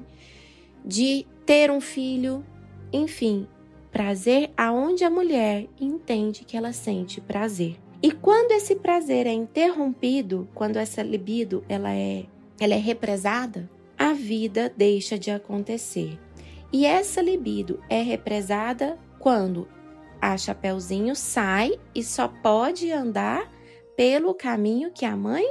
de 0.85 1.27
ter 1.47 1.71
um 1.71 1.81
filho, 1.81 2.45
enfim, 2.93 3.49
prazer 3.91 4.51
aonde 4.59 5.05
a 5.05 5.09
mulher 5.11 5.67
entende 5.81 6.45
que 6.45 6.55
ela 6.55 6.75
sente 6.75 7.19
prazer. 7.23 7.77
E 8.03 8.13
quando 8.13 8.53
esse 8.53 8.77
prazer 8.77 9.27
é 9.27 9.33
interrompido, 9.33 10.47
quando 10.55 10.77
essa 10.77 11.03
libido 11.03 11.65
ela 11.67 11.95
é, 11.95 12.27
ela 12.61 12.75
é 12.75 12.79
represada, 12.79 13.71
a 13.97 14.13
vida 14.13 14.71
deixa 14.77 15.19
de 15.19 15.31
acontecer. 15.31 16.21
E 16.71 16.85
essa 16.85 17.23
libido 17.23 17.83
é 17.89 18.03
represada 18.03 18.99
quando 19.19 19.69
a 20.21 20.37
Chapeuzinho 20.37 21.15
sai 21.15 21.79
e 21.95 22.03
só 22.03 22.29
pode 22.29 22.91
andar 22.91 23.51
pelo 23.97 24.35
caminho 24.35 24.91
que 24.91 25.05
a 25.05 25.17
mãe 25.17 25.45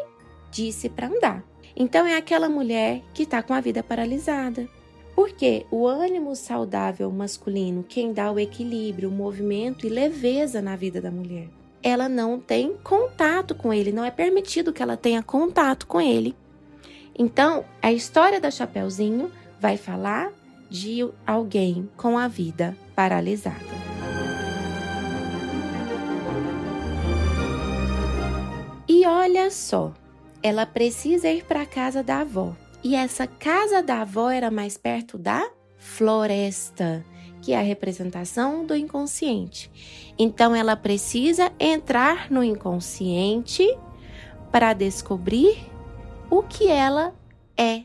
disse 0.52 0.90
para 0.90 1.08
andar. 1.08 1.44
Então 1.76 2.06
é 2.06 2.16
aquela 2.16 2.48
mulher 2.48 3.02
que 3.14 3.24
está 3.24 3.44
com 3.44 3.54
a 3.54 3.60
vida 3.60 3.84
paralisada. 3.84 4.68
Porque 5.16 5.66
o 5.72 5.88
ânimo 5.88 6.36
saudável 6.36 7.10
masculino, 7.10 7.84
quem 7.84 8.12
dá 8.12 8.30
o 8.32 8.40
equilíbrio, 8.40 9.10
o 9.10 9.14
movimento 9.14 9.86
e 9.86 9.90
leveza 9.90 10.62
na 10.62 10.76
vida 10.76 11.00
da 11.00 11.10
mulher, 11.10 11.48
ela 11.82 12.10
não 12.10 12.38
tem 12.38 12.76
contato 12.84 13.56
com 13.56 13.74
ele, 13.74 13.94
não 13.94 14.04
é 14.04 14.12
permitido 14.12 14.74
que 14.74 14.84
ela 14.84 14.98
tenha 14.98 15.24
contato 15.24 15.88
com 15.88 16.02
ele. 16.02 16.36
Então, 17.18 17.64
a 17.82 17.94
história 17.94 18.42
da 18.42 18.52
Chapeuzinho 18.52 19.32
vai 19.58 19.78
falar 19.78 20.34
de 20.76 21.10
alguém 21.26 21.90
com 21.96 22.18
a 22.18 22.28
vida 22.28 22.78
paralisada. 22.94 23.56
E 28.86 29.06
olha 29.08 29.50
só, 29.50 29.94
ela 30.44 30.66
precisa 30.66 31.30
ir 31.30 31.46
para 31.46 31.62
a 31.62 31.66
casa 31.66 32.04
da 32.04 32.20
avó. 32.20 32.54
E 32.84 32.94
essa 32.94 33.26
casa 33.26 33.82
da 33.82 34.02
avó 34.02 34.30
era 34.30 34.52
mais 34.52 34.78
perto 34.78 35.18
da 35.18 35.50
floresta, 35.78 37.06
que 37.42 37.54
é 37.54 37.58
a 37.58 37.64
representação 37.64 38.66
do 38.66 38.76
inconsciente. 38.76 39.72
Então 40.20 40.54
ela 40.54 40.76
precisa 40.76 41.54
entrar 41.58 42.30
no 42.30 42.44
inconsciente 42.44 43.66
para 44.52 44.74
descobrir 44.74 45.58
o 46.30 46.44
que 46.44 46.68
ela 46.68 47.16
é 47.58 47.84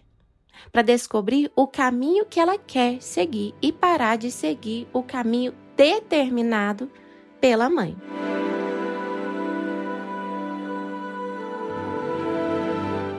para 0.72 0.82
descobrir 0.82 1.50
o 1.54 1.66
caminho 1.66 2.24
que 2.24 2.38
ela 2.38 2.58
quer 2.58 3.00
seguir 3.02 3.54
e 3.60 3.72
parar 3.72 4.16
de 4.16 4.30
seguir 4.30 4.86
o 4.92 5.02
caminho 5.02 5.54
determinado 5.76 6.90
pela 7.40 7.68
mãe. 7.68 7.96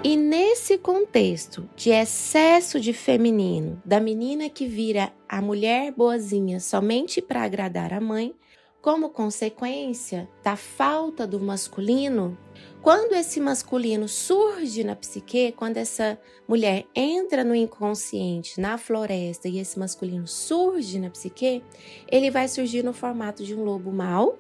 E 0.04 0.18
nesse 0.18 0.80
contexto 0.80 1.70
de 1.76 1.92
excesso 1.92 2.80
de 2.80 2.92
feminino, 2.92 3.80
da 3.86 4.00
menina 4.00 4.50
que 4.50 4.66
vira 4.66 5.14
a 5.30 5.40
mulher 5.42 5.92
boazinha 5.92 6.60
somente 6.60 7.22
para 7.22 7.44
agradar 7.44 7.94
a 7.94 8.02
mãe, 8.02 8.34
como 8.82 9.10
consequência 9.10 10.28
da 10.44 10.56
falta 10.56 11.28
do 11.28 11.40
masculino, 11.40 12.38
quando 12.82 13.14
esse 13.14 13.40
masculino 13.40 14.08
surge 14.08 14.84
na 14.84 14.96
psique, 14.96 15.52
quando 15.52 15.78
essa 15.78 16.20
mulher 16.48 16.88
entra 16.96 17.44
no 17.44 17.54
inconsciente, 17.54 18.60
na 18.60 18.78
floresta, 18.78 19.48
e 19.48 19.60
esse 19.60 19.78
masculino 19.78 20.28
surge 20.28 21.00
na 21.00 21.12
psique, 21.12 21.64
ele 22.12 22.32
vai 22.32 22.48
surgir 22.48 22.84
no 22.84 22.92
formato 22.92 23.44
de 23.44 23.54
um 23.54 23.64
lobo 23.64 23.92
mau 23.92 24.40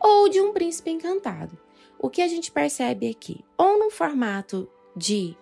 ou 0.00 0.28
de 0.28 0.40
um 0.40 0.52
príncipe 0.52 0.90
encantado. 0.90 1.58
O 1.98 2.08
que 2.08 2.22
a 2.22 2.28
gente 2.28 2.52
percebe 2.52 3.08
aqui? 3.08 3.44
Ou 3.58 3.78
no 3.78 3.90
formato 3.90 4.70
de 4.96 5.36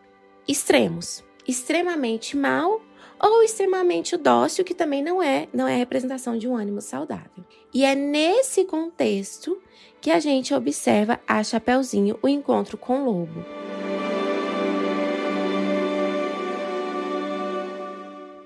extremos, 0.49 1.23
extremamente 1.47 2.37
mal 2.37 2.81
ou 3.23 3.43
extremamente 3.43 4.17
dócil, 4.17 4.65
que 4.65 4.75
também 4.75 5.03
não 5.03 5.23
é, 5.23 5.49
não 5.53 5.69
é 5.69 5.77
representação 5.77 6.37
de 6.37 6.49
um 6.49 6.57
ânimo 6.57 6.81
saudável. 6.81 7.45
E 7.73 7.85
é 7.85 7.95
nesse 7.95 8.65
contexto 8.65 9.57
que 10.01 10.11
a 10.11 10.19
gente 10.19 10.53
observa 10.53 11.21
a 11.27 11.43
Chapeuzinho 11.45 12.19
o 12.21 12.29
encontro 12.29 12.77
com 12.77 13.03
o 13.03 13.05
lobo. 13.05 13.45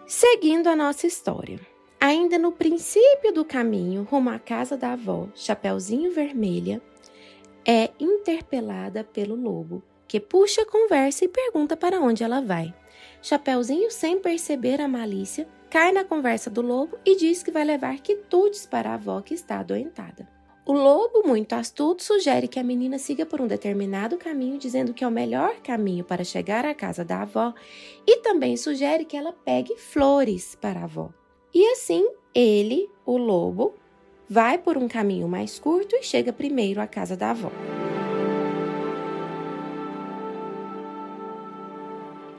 Seguindo 0.07 0.69
a 0.69 0.77
nossa 0.77 1.07
história. 1.07 1.59
Ainda 1.99 2.39
no 2.39 2.53
princípio 2.53 3.33
do 3.33 3.45
caminho 3.45 4.07
rumo 4.09 4.29
à 4.29 4.39
casa 4.39 4.77
da 4.77 4.93
avó, 4.93 5.29
Chapeuzinho 5.35 6.13
Vermelha 6.13 6.81
é 7.67 7.91
interpelada 7.99 9.03
pelo 9.03 9.35
lobo, 9.35 9.83
que 10.07 10.21
puxa 10.21 10.63
a 10.63 10.67
conversa 10.67 11.25
e 11.25 11.29
pergunta 11.29 11.77
para 11.77 11.99
onde 11.99 12.23
ela 12.23 12.41
vai. 12.41 12.73
Chapeuzinho, 13.23 13.91
sem 13.91 14.21
perceber 14.21 14.81
a 14.81 14.89
malícia, 14.89 15.49
cai 15.71 15.93
na 15.93 16.05
conversa 16.05 16.49
do 16.49 16.63
lobo 16.63 16.99
e 17.05 17.17
diz 17.17 17.43
que 17.43 17.51
vai 17.51 17.65
levar 17.65 17.99
quitutes 18.01 18.67
para 18.67 18.91
a 18.91 18.95
avó 18.95 19.21
que 19.21 19.35
está 19.35 19.59
adoentada. 19.59 20.29
O 20.65 20.73
lobo, 20.73 21.23
muito 21.25 21.53
astuto, 21.53 22.03
sugere 22.03 22.49
que 22.49 22.59
a 22.59 22.65
menina 22.65 22.99
siga 22.99 23.25
por 23.25 23.41
um 23.41 23.47
determinado 23.47 24.17
caminho, 24.17 24.59
dizendo 24.59 24.93
que 24.93 25.05
é 25.05 25.07
o 25.07 25.13
melhor 25.13 25.61
caminho 25.63 26.05
para 26.05 26.25
chegar 26.25 26.65
à 26.65 26.75
casa 26.75 27.05
da 27.05 27.23
avó, 27.23 27.55
e 28.05 28.17
também 28.17 28.57
sugere 28.57 29.05
que 29.05 29.17
ela 29.17 29.33
pegue 29.33 29.77
flores 29.77 30.57
para 30.57 30.81
a 30.81 30.85
avó. 30.85 31.11
E 31.55 31.65
assim, 31.71 32.05
ele, 32.35 32.91
o 33.05 33.17
lobo, 33.17 33.75
vai 34.29 34.59
por 34.59 34.77
um 34.77 34.89
caminho 34.89 35.29
mais 35.29 35.57
curto 35.57 35.95
e 35.95 36.03
chega 36.03 36.33
primeiro 36.33 36.81
à 36.81 36.87
casa 36.87 37.17
da 37.17 37.31
avó. 37.31 37.53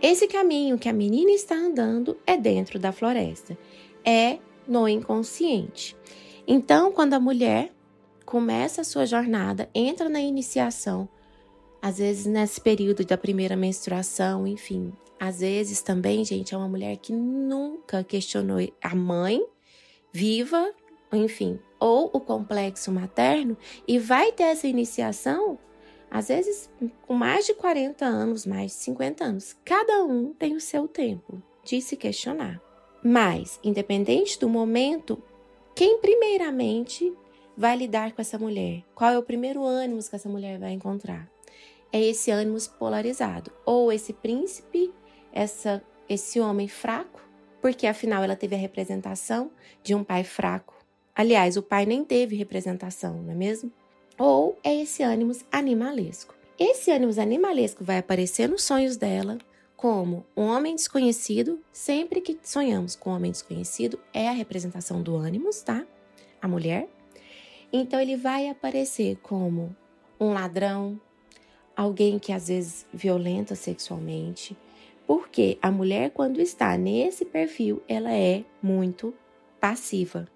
Esse 0.02 0.28
caminho 0.28 0.78
que 0.78 0.88
a 0.88 0.94
menina 0.94 1.32
está 1.32 1.56
andando 1.56 2.18
é 2.26 2.38
dentro 2.38 2.78
da 2.78 2.92
floresta, 2.92 3.58
é 4.06 4.38
no 4.68 4.88
inconsciente. 4.88 5.98
Então, 6.48 6.92
quando 6.92 7.14
a 7.14 7.20
mulher 7.20 7.72
começa 8.26 8.82
a 8.82 8.84
sua 8.84 9.06
jornada, 9.06 9.70
entra 9.74 10.08
na 10.08 10.22
iniciação, 10.22 11.10
às 11.82 11.98
vezes 11.98 12.26
nesse 12.26 12.62
período 12.62 13.06
da 13.06 13.18
primeira 13.18 13.56
menstruação, 13.56 14.46
enfim. 14.46 14.94
Às 15.20 15.40
vezes 15.40 15.82
também, 15.82 16.24
gente, 16.24 16.54
é 16.54 16.58
uma 16.58 16.68
mulher 16.68 16.98
que 16.98 17.12
nunca 17.12 18.04
questionou 18.04 18.60
a 18.84 18.96
mãe 18.96 19.44
viva, 20.12 20.74
enfim, 21.12 21.60
ou 21.80 22.10
o 22.14 22.20
complexo 22.20 22.92
materno 22.92 23.58
e 23.88 23.98
vai 23.98 24.32
ter 24.32 24.44
essa 24.44 24.68
iniciação, 24.68 25.58
às 26.10 26.30
vezes 26.30 26.70
com 27.06 27.14
mais 27.14 27.46
de 27.46 27.54
40 27.54 28.06
anos, 28.06 28.46
mais 28.46 28.72
de 28.72 28.78
50 28.78 29.24
anos. 29.24 29.56
Cada 29.64 30.04
um 30.04 30.34
tem 30.34 30.56
o 30.56 30.62
seu 30.62 30.88
tempo 30.88 31.42
de 31.64 31.82
se 31.82 31.98
questionar. 31.98 32.62
Mas, 33.04 33.60
independente 33.64 34.40
do 34.40 34.50
momento, 34.50 35.22
quem 35.76 36.00
primeiramente 36.00 37.14
vai 37.56 37.76
lidar 37.78 38.12
com 38.14 38.22
essa 38.22 38.38
mulher? 38.38 38.84
Qual 38.96 39.12
é 39.12 39.18
o 39.18 39.24
primeiro 39.24 39.64
ânimo 39.64 40.04
que 40.04 40.16
essa 40.16 40.30
mulher 40.30 40.60
vai 40.60 40.72
encontrar? 40.72 41.30
É 41.92 42.02
esse 42.02 42.32
ânimo 42.32 42.58
polarizado, 42.78 43.52
ou 43.66 43.92
esse 43.92 44.14
príncipe, 44.14 44.94
essa 45.32 45.82
esse 46.10 46.40
homem 46.40 46.68
fraco, 46.68 47.22
porque 47.62 47.86
afinal 47.86 48.24
ela 48.24 48.36
teve 48.36 48.56
a 48.56 48.60
representação 48.60 49.52
de 49.84 49.94
um 49.94 50.04
pai 50.04 50.24
fraco. 50.24 50.74
Aliás, 51.14 51.58
o 51.58 51.64
pai 51.64 51.86
nem 51.86 52.04
teve 52.04 52.36
representação, 52.36 53.22
não 53.22 53.32
é 53.32 53.36
mesmo? 53.36 53.72
Ou 54.18 54.58
é 54.64 54.82
esse 54.82 55.04
ânimo 55.04 55.34
animalesco. 55.52 56.36
Esse 56.60 56.92
ânimo 56.92 57.14
animalesco 57.22 57.84
vai 57.84 58.00
aparecer 58.00 58.50
nos 58.50 58.64
sonhos 58.64 58.98
dela, 58.98 59.38
como 59.76 60.26
um 60.36 60.46
homem 60.46 60.76
desconhecido, 60.76 61.62
sempre 61.72 62.20
que 62.20 62.36
sonhamos 62.42 62.96
com 62.96 63.12
um 63.12 63.16
homem 63.16 63.32
desconhecido, 63.32 64.00
é 64.12 64.28
a 64.28 64.32
representação 64.32 65.04
do 65.04 65.16
ânimos, 65.16 65.62
tá? 65.62 65.86
A 66.42 66.48
mulher. 66.48 66.90
Então 67.72 68.00
ele 68.00 68.18
vai 68.18 68.50
aparecer 68.50 69.18
como 69.18 69.76
um 70.20 70.34
ladrão, 70.34 71.00
alguém 71.76 72.18
que 72.18 72.32
às 72.34 72.48
vezes 72.48 72.88
violenta 72.92 73.54
sexualmente, 73.54 74.58
porque 75.06 75.60
a 75.62 75.70
mulher 75.70 76.10
quando 76.10 76.42
está 76.42 76.76
nesse 76.76 77.24
perfil, 77.24 77.84
ela 77.88 78.12
é 78.12 78.44
muito 78.64 79.14
passiva. 79.60 80.28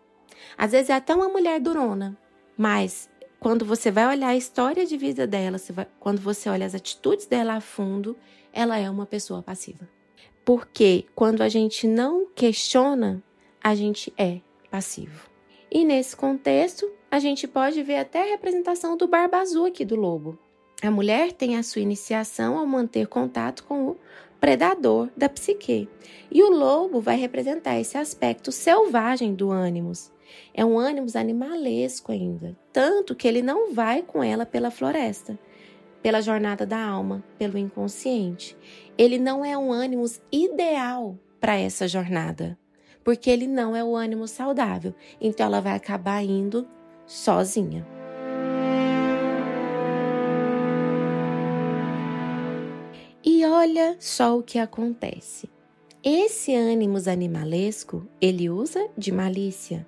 Às 0.55 0.71
vezes 0.71 0.91
é 0.91 0.93
até 0.93 1.15
uma 1.15 1.29
mulher 1.29 1.59
durona, 1.59 2.15
mas 2.55 3.09
quando 3.41 3.65
você 3.65 3.89
vai 3.89 4.07
olhar 4.07 4.27
a 4.27 4.37
história 4.37 4.85
de 4.85 4.95
vida 4.95 5.25
dela, 5.25 5.57
vai, 5.71 5.87
quando 5.99 6.21
você 6.21 6.47
olha 6.47 6.63
as 6.63 6.75
atitudes 6.75 7.25
dela 7.25 7.55
a 7.55 7.59
fundo, 7.59 8.15
ela 8.53 8.77
é 8.77 8.87
uma 8.87 9.07
pessoa 9.07 9.41
passiva. 9.41 9.89
Porque 10.45 11.05
quando 11.15 11.41
a 11.41 11.49
gente 11.49 11.87
não 11.87 12.27
questiona, 12.35 13.21
a 13.59 13.73
gente 13.73 14.13
é 14.15 14.41
passivo. 14.69 15.27
E 15.71 15.83
nesse 15.83 16.15
contexto, 16.15 16.87
a 17.09 17.17
gente 17.17 17.47
pode 17.47 17.81
ver 17.81 17.95
até 17.95 18.21
a 18.21 18.31
representação 18.31 18.95
do 18.95 19.07
barba 19.07 19.39
azul 19.39 19.65
aqui 19.65 19.83
do 19.83 19.95
lobo. 19.95 20.37
A 20.83 20.91
mulher 20.91 21.31
tem 21.31 21.57
a 21.57 21.63
sua 21.63 21.81
iniciação 21.81 22.59
ao 22.59 22.67
manter 22.67 23.07
contato 23.07 23.63
com 23.63 23.87
o 23.87 23.97
predador 24.39 25.09
da 25.17 25.27
psique. 25.27 25.89
E 26.29 26.43
o 26.43 26.51
lobo 26.51 27.01
vai 27.01 27.15
representar 27.15 27.79
esse 27.79 27.97
aspecto 27.97 28.51
selvagem 28.51 29.33
do 29.33 29.49
ânimos. 29.49 30.11
É 30.53 30.65
um 30.65 30.77
ânimos 30.77 31.15
animalesco 31.15 32.11
ainda, 32.11 32.57
tanto 32.73 33.15
que 33.15 33.27
ele 33.27 33.41
não 33.41 33.73
vai 33.73 34.01
com 34.01 34.23
ela 34.23 34.45
pela 34.45 34.71
floresta 34.71 35.37
pela 36.01 36.21
jornada 36.21 36.65
da 36.65 36.83
alma, 36.83 37.23
pelo 37.37 37.57
inconsciente. 37.57 38.57
Ele 38.97 39.17
não 39.17 39.45
é 39.45 39.57
um 39.57 39.71
ânimo 39.71 40.05
ideal 40.31 41.17
para 41.39 41.57
essa 41.57 41.87
jornada, 41.87 42.57
porque 43.03 43.29
ele 43.29 43.47
não 43.47 43.75
é 43.75 43.83
o 43.83 43.95
ânimo 43.95 44.27
saudável. 44.27 44.93
Então 45.19 45.45
ela 45.45 45.61
vai 45.61 45.75
acabar 45.75 46.23
indo 46.23 46.67
sozinha. 47.05 47.85
E 53.23 53.45
olha 53.45 53.95
só 53.99 54.37
o 54.37 54.43
que 54.43 54.57
acontece. 54.57 55.49
Esse 56.03 56.55
ânimos 56.55 57.07
animalesco, 57.07 58.07
ele 58.19 58.49
usa 58.49 58.89
de 58.97 59.11
malícia 59.11 59.85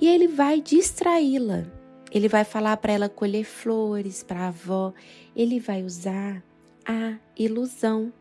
e 0.00 0.08
ele 0.08 0.28
vai 0.28 0.60
distraí-la 0.60 1.64
ele 2.12 2.28
vai 2.28 2.44
falar 2.44 2.76
para 2.76 2.92
ela 2.92 3.08
colher 3.08 3.44
flores 3.44 4.22
para 4.22 4.40
a 4.40 4.48
avó. 4.48 4.92
Ele 5.34 5.58
vai 5.58 5.82
usar 5.82 6.44
a 6.84 7.16
ilusão. 7.36 8.12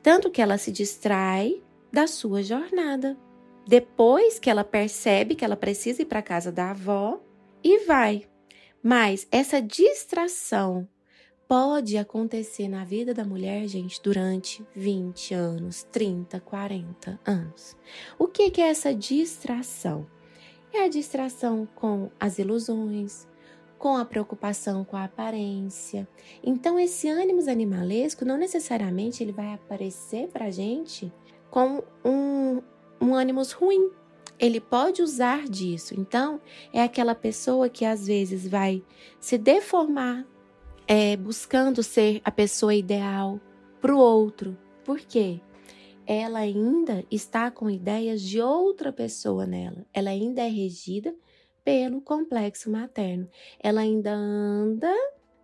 Tanto 0.00 0.30
que 0.30 0.40
ela 0.40 0.56
se 0.56 0.70
distrai 0.70 1.60
da 1.92 2.06
sua 2.06 2.42
jornada. 2.42 3.18
Depois 3.66 4.38
que 4.38 4.48
ela 4.48 4.62
percebe 4.62 5.34
que 5.34 5.44
ela 5.44 5.56
precisa 5.56 6.02
ir 6.02 6.04
para 6.04 6.22
casa 6.22 6.52
da 6.52 6.70
avó 6.70 7.20
e 7.64 7.80
vai. 7.80 8.28
Mas 8.80 9.26
essa 9.30 9.60
distração 9.60 10.88
pode 11.48 11.96
acontecer 11.96 12.68
na 12.68 12.84
vida 12.84 13.12
da 13.12 13.24
mulher, 13.24 13.66
gente, 13.66 14.00
durante 14.00 14.64
20 14.74 15.34
anos, 15.34 15.82
30, 15.90 16.40
40 16.40 17.20
anos. 17.26 17.76
O 18.18 18.28
que 18.28 18.60
é 18.60 18.68
essa 18.68 18.94
distração? 18.94 20.06
É 20.72 20.84
a 20.84 20.88
distração 20.88 21.68
com 21.74 22.10
as 22.18 22.38
ilusões, 22.38 23.26
com 23.78 23.96
a 23.96 24.04
preocupação 24.04 24.84
com 24.84 24.96
a 24.96 25.04
aparência. 25.04 26.08
Então, 26.42 26.78
esse 26.78 27.08
ânimo 27.08 27.40
animalesco 27.50 28.24
não 28.24 28.38
necessariamente 28.38 29.22
ele 29.22 29.32
vai 29.32 29.52
aparecer 29.52 30.28
para 30.28 30.50
gente 30.50 31.12
com 31.50 31.82
um, 32.04 32.62
um 33.00 33.14
ânimo 33.14 33.42
ruim. 33.54 33.90
Ele 34.38 34.60
pode 34.60 35.02
usar 35.02 35.44
disso. 35.44 35.94
Então, 35.98 36.40
é 36.72 36.82
aquela 36.82 37.14
pessoa 37.14 37.68
que 37.68 37.84
às 37.84 38.06
vezes 38.06 38.48
vai 38.48 38.82
se 39.20 39.36
deformar, 39.36 40.24
é, 40.88 41.16
buscando 41.16 41.82
ser 41.82 42.22
a 42.24 42.30
pessoa 42.30 42.74
ideal 42.74 43.38
para 43.80 43.94
o 43.94 43.98
outro. 43.98 44.56
Por 44.84 45.00
quê? 45.00 45.40
Ela 46.12 46.40
ainda 46.40 47.02
está 47.10 47.50
com 47.50 47.70
ideias 47.70 48.20
de 48.20 48.38
outra 48.38 48.92
pessoa 48.92 49.46
nela. 49.46 49.86
Ela 49.94 50.10
ainda 50.10 50.42
é 50.42 50.46
regida 50.46 51.14
pelo 51.64 52.02
complexo 52.02 52.70
materno. 52.70 53.26
Ela 53.58 53.80
ainda 53.80 54.12
anda 54.12 54.92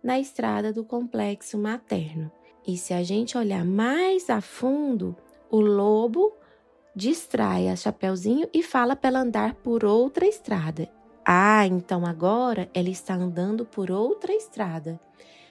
na 0.03 0.19
estrada 0.19 0.71
do 0.71 0.83
complexo 0.83 1.57
materno. 1.57 2.31
E 2.67 2.77
se 2.77 2.93
a 2.93 3.01
gente 3.01 3.35
olhar 3.35 3.65
mais 3.65 4.29
a 4.29 4.41
fundo, 4.41 5.17
o 5.49 5.59
lobo 5.59 6.33
distrai 6.95 7.67
a 7.67 7.75
Chapeuzinho 7.75 8.47
e 8.53 8.61
fala 8.61 8.95
para 8.95 9.09
ela 9.09 9.21
andar 9.21 9.55
por 9.55 9.83
outra 9.83 10.27
estrada. 10.27 10.87
Ah, 11.25 11.65
então 11.65 12.05
agora 12.05 12.69
ela 12.75 12.89
está 12.89 13.15
andando 13.15 13.65
por 13.65 13.89
outra 13.89 14.31
estrada, 14.35 14.99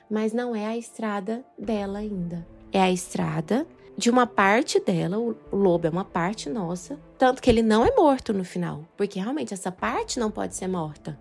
mas 0.09 0.33
não 0.33 0.55
é 0.55 0.65
a 0.65 0.77
estrada 0.77 1.45
dela 1.59 1.99
ainda. 1.99 2.47
É 2.71 2.81
a 2.81 2.93
estrada 2.93 3.67
de 3.99 4.11
uma 4.11 4.29
parte 4.29 4.79
dela, 4.79 5.19
o 5.19 5.37
lobo 5.51 5.89
é 5.89 5.91
uma 5.91 6.05
parte 6.05 6.49
nossa, 6.49 7.01
tanto 7.19 7.43
que 7.43 7.51
ele 7.51 7.63
não 7.63 7.85
é 7.85 7.93
morto 7.97 8.33
no 8.33 8.45
final, 8.45 8.87
porque 8.97 9.19
realmente 9.19 9.53
essa 9.53 9.73
parte 9.73 10.21
não 10.21 10.31
pode 10.31 10.55
ser 10.55 10.69
morta. 10.69 11.19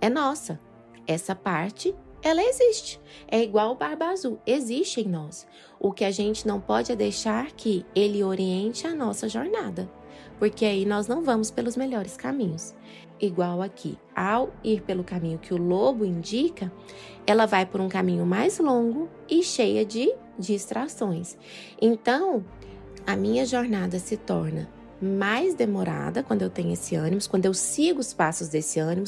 É 0.00 0.08
nossa. 0.10 0.58
Essa 1.06 1.36
parte, 1.36 1.94
ela 2.20 2.42
existe. 2.42 3.00
É 3.28 3.40
igual 3.40 3.70
o 3.70 3.74
barba 3.76 4.06
azul, 4.06 4.40
existe 4.44 5.02
em 5.02 5.08
nós. 5.08 5.46
O 5.78 5.92
que 5.92 6.04
a 6.04 6.10
gente 6.10 6.48
não 6.48 6.60
pode 6.60 6.90
é 6.90 6.96
deixar 6.96 7.52
que 7.52 7.86
ele 7.94 8.24
oriente 8.24 8.88
a 8.88 8.92
nossa 8.92 9.28
jornada, 9.28 9.88
porque 10.36 10.64
aí 10.64 10.84
nós 10.84 11.06
não 11.06 11.22
vamos 11.22 11.52
pelos 11.52 11.76
melhores 11.76 12.16
caminhos. 12.16 12.74
Igual 13.20 13.62
aqui, 13.62 13.96
ao 14.16 14.52
ir 14.64 14.82
pelo 14.82 15.04
caminho 15.04 15.38
que 15.38 15.54
o 15.54 15.56
lobo 15.56 16.04
indica, 16.04 16.72
ela 17.24 17.46
vai 17.46 17.64
por 17.64 17.80
um 17.80 17.88
caminho 17.88 18.26
mais 18.26 18.58
longo 18.58 19.08
e 19.30 19.44
cheia 19.44 19.86
de 19.86 20.12
distrações. 20.38 21.36
Então, 21.80 22.44
a 23.06 23.16
minha 23.16 23.46
jornada 23.46 23.98
se 23.98 24.16
torna 24.16 24.68
mais 25.00 25.54
demorada 25.54 26.22
quando 26.22 26.42
eu 26.42 26.50
tenho 26.50 26.72
esse 26.72 26.94
ânimo, 26.94 27.20
quando 27.28 27.46
eu 27.46 27.54
sigo 27.54 28.00
os 28.00 28.14
passos 28.14 28.48
desse 28.48 28.80
ânimo, 28.80 29.06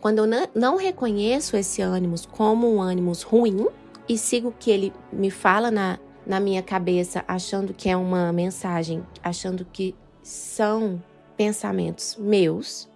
quando 0.00 0.18
eu 0.18 0.48
não 0.54 0.76
reconheço 0.76 1.56
esse 1.56 1.80
ânimo 1.80 2.14
como 2.30 2.72
um 2.72 2.80
ânimo 2.80 3.12
ruim 3.24 3.66
e 4.08 4.18
sigo 4.18 4.48
o 4.48 4.52
que 4.52 4.70
ele 4.70 4.92
me 5.12 5.30
fala 5.30 5.70
na, 5.70 5.98
na 6.26 6.38
minha 6.38 6.62
cabeça, 6.62 7.24
achando 7.26 7.72
que 7.72 7.88
é 7.88 7.96
uma 7.96 8.32
mensagem, 8.32 9.04
achando 9.22 9.64
que 9.64 9.94
são 10.22 11.02
pensamentos 11.36 12.16
meus, 12.18 12.88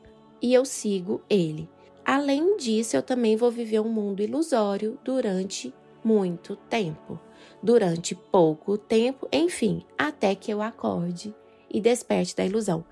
e 0.42 0.52
eu 0.52 0.64
sigo 0.64 1.22
ele. 1.30 1.68
Além 2.04 2.58
disso, 2.58 2.96
eu 2.96 3.02
também 3.02 3.34
vou 3.34 3.50
viver 3.50 3.80
um 3.80 3.88
mundo 3.88 4.22
ilusório 4.22 4.98
durante 5.02 5.72
muito 6.04 6.54
tempo 6.68 7.18
durante 7.64 8.14
pouco 8.14 8.76
tempo, 8.76 9.26
enfim, 9.32 9.86
até 9.96 10.34
que 10.34 10.50
eu 10.50 10.60
acorde 10.60 11.34
e 11.70 11.80
desperte 11.80 12.36
da 12.36 12.44
ilusão. 12.44 12.84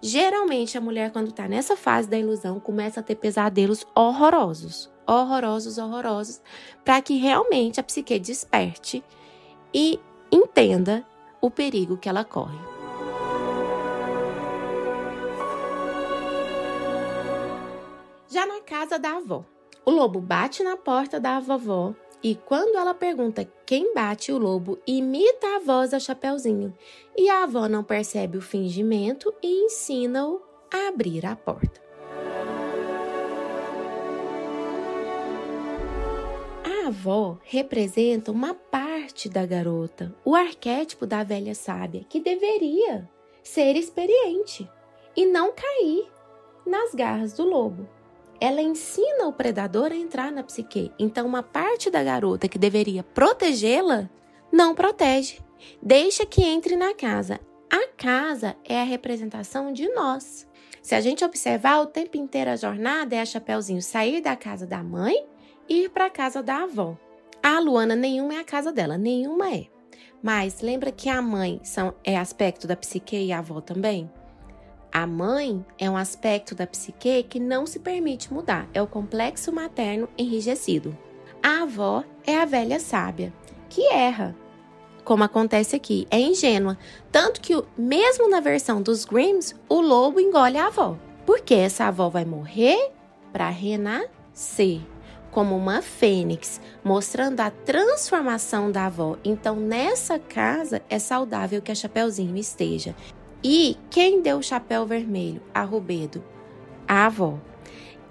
Geralmente, 0.00 0.78
a 0.78 0.80
mulher, 0.80 1.10
quando 1.10 1.30
está 1.30 1.48
nessa 1.48 1.76
fase 1.76 2.08
da 2.08 2.16
ilusão, 2.16 2.60
começa 2.60 3.00
a 3.00 3.02
ter 3.02 3.16
pesadelos 3.16 3.84
horrorosos, 3.92 4.88
horrorosos, 5.04 5.78
horrorosos, 5.78 6.40
para 6.84 7.02
que 7.02 7.16
realmente 7.16 7.80
a 7.80 7.82
psique 7.82 8.20
desperte 8.20 9.02
e 9.74 9.98
entenda 10.30 11.04
o 11.40 11.50
perigo 11.50 11.96
que 11.96 12.08
ela 12.08 12.22
corre. 12.22 12.58
Já 18.28 18.46
na 18.46 18.60
casa 18.60 18.96
da 18.96 19.16
avó. 19.16 19.44
O 19.84 19.90
lobo 19.90 20.20
bate 20.20 20.62
na 20.62 20.76
porta 20.76 21.18
da 21.18 21.40
vovó 21.40 21.96
e 22.22 22.34
quando 22.34 22.76
ela 22.76 22.92
pergunta 22.92 23.48
quem 23.64 23.94
bate, 23.94 24.30
o 24.30 24.36
lobo 24.38 24.78
imita 24.86 25.56
a 25.56 25.60
voz 25.60 25.92
da 25.92 25.98
Chapeuzinho. 25.98 26.74
E 27.16 27.30
a 27.30 27.44
avó 27.44 27.66
não 27.66 27.82
percebe 27.82 28.36
o 28.36 28.42
fingimento 28.42 29.32
e 29.42 29.64
ensina-o 29.64 30.42
a 30.72 30.88
abrir 30.88 31.24
a 31.24 31.34
porta. 31.34 31.80
A 36.62 36.88
avó 36.88 37.38
representa 37.42 38.30
uma 38.30 38.52
parte 38.52 39.28
da 39.28 39.46
garota, 39.46 40.14
o 40.22 40.34
arquétipo 40.34 41.06
da 41.06 41.24
velha 41.24 41.54
sábia, 41.54 42.04
que 42.08 42.20
deveria 42.20 43.08
ser 43.42 43.76
experiente 43.76 44.68
e 45.16 45.24
não 45.24 45.52
cair 45.52 46.06
nas 46.66 46.94
garras 46.94 47.32
do 47.32 47.44
lobo. 47.44 47.88
Ela 48.40 48.62
ensina 48.62 49.26
o 49.26 49.32
predador 49.32 49.92
a 49.92 49.96
entrar 49.96 50.32
na 50.32 50.42
psique. 50.42 50.90
Então, 50.98 51.26
uma 51.26 51.42
parte 51.42 51.90
da 51.90 52.02
garota 52.02 52.48
que 52.48 52.58
deveria 52.58 53.02
protegê-la 53.02 54.08
não 54.50 54.74
protege. 54.74 55.38
Deixa 55.82 56.24
que 56.24 56.42
entre 56.42 56.74
na 56.74 56.94
casa. 56.94 57.38
A 57.70 57.88
casa 57.88 58.56
é 58.64 58.80
a 58.80 58.84
representação 58.84 59.72
de 59.72 59.88
nós. 59.90 60.48
Se 60.82 60.94
a 60.94 61.00
gente 61.00 61.24
observar 61.24 61.80
o 61.80 61.86
tempo 61.86 62.16
inteiro 62.16 62.50
a 62.50 62.56
jornada, 62.56 63.14
é 63.14 63.20
a 63.20 63.26
Chapeuzinho 63.26 63.82
sair 63.82 64.22
da 64.22 64.34
casa 64.34 64.66
da 64.66 64.82
mãe 64.82 65.26
e 65.68 65.84
ir 65.84 65.90
para 65.90 66.06
a 66.06 66.10
casa 66.10 66.42
da 66.42 66.62
avó. 66.62 66.96
A 67.42 67.58
Luana 67.60 67.94
nenhuma 67.94 68.34
é 68.34 68.38
a 68.38 68.44
casa 68.44 68.72
dela, 68.72 68.96
nenhuma 68.96 69.50
é. 69.50 69.66
Mas 70.22 70.60
lembra 70.60 70.90
que 70.90 71.08
a 71.08 71.22
mãe 71.22 71.60
são, 71.62 71.94
é 72.02 72.16
aspecto 72.16 72.66
da 72.66 72.76
psique 72.76 73.16
e 73.16 73.32
a 73.32 73.38
avó 73.38 73.60
também? 73.60 74.10
A 74.92 75.06
mãe 75.06 75.64
é 75.78 75.88
um 75.88 75.96
aspecto 75.96 76.54
da 76.54 76.66
psique 76.66 77.22
que 77.22 77.38
não 77.38 77.64
se 77.66 77.78
permite 77.78 78.32
mudar, 78.32 78.68
é 78.74 78.82
o 78.82 78.86
complexo 78.86 79.52
materno 79.52 80.08
enrijecido. 80.18 80.96
A 81.42 81.62
avó 81.62 82.04
é 82.26 82.36
a 82.36 82.44
velha 82.44 82.80
sábia, 82.80 83.32
que 83.68 83.86
erra, 83.86 84.36
como 85.04 85.24
acontece 85.24 85.74
aqui, 85.74 86.06
é 86.10 86.20
ingênua, 86.20 86.78
tanto 87.10 87.40
que 87.40 87.52
mesmo 87.76 88.28
na 88.28 88.40
versão 88.40 88.82
dos 88.82 89.04
Grimms, 89.04 89.54
o 89.68 89.80
lobo 89.80 90.20
engole 90.20 90.58
a 90.58 90.66
avó. 90.66 90.96
Porque 91.26 91.54
essa 91.54 91.86
avó 91.86 92.08
vai 92.08 92.24
morrer 92.24 92.92
para 93.32 93.48
renascer 93.48 94.80
como 95.30 95.56
uma 95.56 95.80
fênix, 95.80 96.60
mostrando 96.82 97.40
a 97.40 97.50
transformação 97.50 98.70
da 98.70 98.86
avó. 98.86 99.16
Então, 99.24 99.56
nessa 99.56 100.18
casa 100.18 100.82
é 100.88 100.98
saudável 100.98 101.62
que 101.62 101.70
a 101.70 101.74
Chapeuzinho 101.74 102.36
esteja. 102.36 102.94
E 103.42 103.76
quem 103.88 104.20
deu 104.20 104.38
o 104.38 104.42
chapéu 104.42 104.84
vermelho 104.84 105.40
a 105.54 105.62
Rubedo? 105.62 106.22
A 106.86 107.06
avó. 107.06 107.38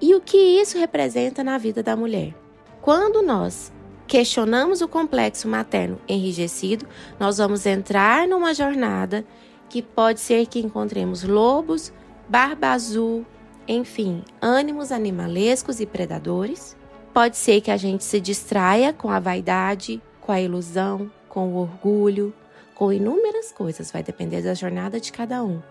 E 0.02 0.16
o 0.16 0.22
que 0.22 0.38
isso 0.38 0.78
representa 0.78 1.44
na 1.44 1.58
vida 1.58 1.84
da 1.84 1.96
mulher? 1.96 2.34
Quando 2.82 3.22
nós 3.22 3.72
questionamos 4.08 4.82
o 4.82 4.88
complexo 4.88 5.48
materno 5.48 6.00
enrijecido, 6.08 6.88
nós 7.20 7.38
vamos 7.38 7.66
entrar 7.66 8.28
numa 8.28 8.56
jornada 8.56 9.24
que 9.70 9.84
pode 9.84 10.20
ser 10.20 10.48
que 10.48 10.60
encontremos 10.60 11.24
lobos, 11.24 11.94
barba 12.28 12.70
azul, 12.70 13.24
enfim, 13.68 14.24
ânimos 14.42 14.92
animalescos 14.92 15.80
e 15.80 15.86
predadores. 15.86 16.76
Pode 17.14 17.38
ser 17.38 17.62
que 17.62 17.70
a 17.70 17.78
gente 17.78 18.04
se 18.04 18.20
distraia 18.20 18.92
com 18.92 19.12
a 19.12 19.20
vaidade, 19.20 20.02
com 20.20 20.32
a 20.32 20.42
ilusão, 20.42 21.12
com 21.28 21.50
o 21.50 21.58
orgulho, 21.58 22.34
com 22.80 22.94
inúmeras 22.94 23.52
coisas, 23.52 23.92
vai 23.92 24.02
depender 24.02 24.42
da 24.42 24.54
jornada 24.54 25.02
de 25.02 25.12
cada 25.12 25.44
um. 25.44 25.62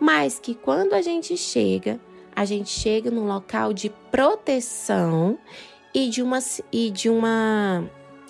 Mas 0.00 0.38
que 0.38 0.54
quando 0.54 0.94
a 0.94 1.02
gente 1.02 1.36
chega, 1.36 2.00
a 2.34 2.46
gente 2.46 2.70
chega 2.70 3.10
num 3.10 3.26
local 3.26 3.74
de 3.74 3.90
proteção 4.10 5.38
e 5.92 6.08
de 6.08 6.22
uma, 6.22 6.38
e 6.72 6.90
de 6.90 7.10
uma 7.10 7.84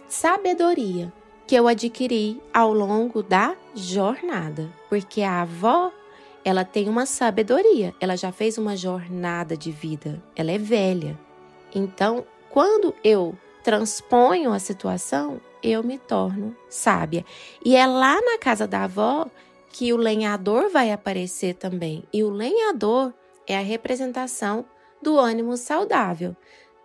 sabedoria 0.08 1.12
que 1.46 1.54
eu 1.54 1.68
adquiri 1.68 2.42
ao 2.52 2.74
longo 2.74 3.22
da 3.22 3.54
jornada. 3.72 4.68
Porque 4.88 5.22
a 5.22 5.42
avó, 5.42 5.92
ela 6.44 6.64
tem 6.64 6.88
uma 6.88 7.06
sabedoria, 7.06 7.94
ela 8.00 8.16
já 8.16 8.32
fez 8.32 8.58
uma 8.58 8.76
jornada 8.76 9.56
de 9.56 9.70
vida, 9.70 10.20
ela 10.34 10.50
é 10.50 10.58
velha. 10.58 11.16
Então, 11.72 12.26
quando 12.50 12.92
eu 13.04 13.38
transponho 13.62 14.52
a 14.52 14.58
situação, 14.58 15.40
eu 15.64 15.82
me 15.82 15.98
torno 15.98 16.54
sábia. 16.68 17.24
E 17.64 17.74
é 17.74 17.86
lá 17.86 18.20
na 18.20 18.38
casa 18.38 18.66
da 18.66 18.84
avó 18.84 19.26
que 19.72 19.92
o 19.92 19.96
lenhador 19.96 20.68
vai 20.68 20.92
aparecer 20.92 21.54
também. 21.54 22.04
E 22.12 22.22
o 22.22 22.30
lenhador 22.30 23.12
é 23.46 23.56
a 23.56 23.62
representação 23.62 24.66
do 25.02 25.18
ânimo 25.18 25.56
saudável. 25.56 26.36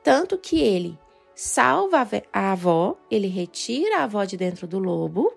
Tanto 0.01 0.37
que 0.37 0.61
ele 0.61 0.97
salva 1.35 2.07
a 2.33 2.51
avó, 2.51 2.97
ele 3.11 3.27
retira 3.27 3.97
a 3.97 4.03
avó 4.03 4.23
de 4.23 4.37
dentro 4.37 4.65
do 4.65 4.79
lobo 4.79 5.31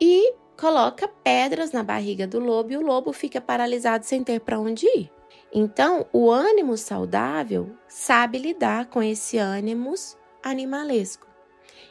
e 0.00 0.34
coloca 0.60 1.08
pedras 1.08 1.72
na 1.72 1.82
barriga 1.82 2.26
do 2.26 2.38
lobo 2.38 2.72
e 2.72 2.76
o 2.76 2.82
lobo 2.82 3.12
fica 3.12 3.40
paralisado 3.40 4.04
sem 4.04 4.22
ter 4.22 4.40
para 4.40 4.60
onde 4.60 4.86
ir. 4.86 5.10
Então, 5.52 6.06
o 6.12 6.30
ânimo 6.30 6.76
saudável 6.76 7.70
sabe 7.88 8.38
lidar 8.38 8.86
com 8.86 9.02
esse 9.02 9.38
ânimo 9.38 9.94
animalesco. 10.42 11.33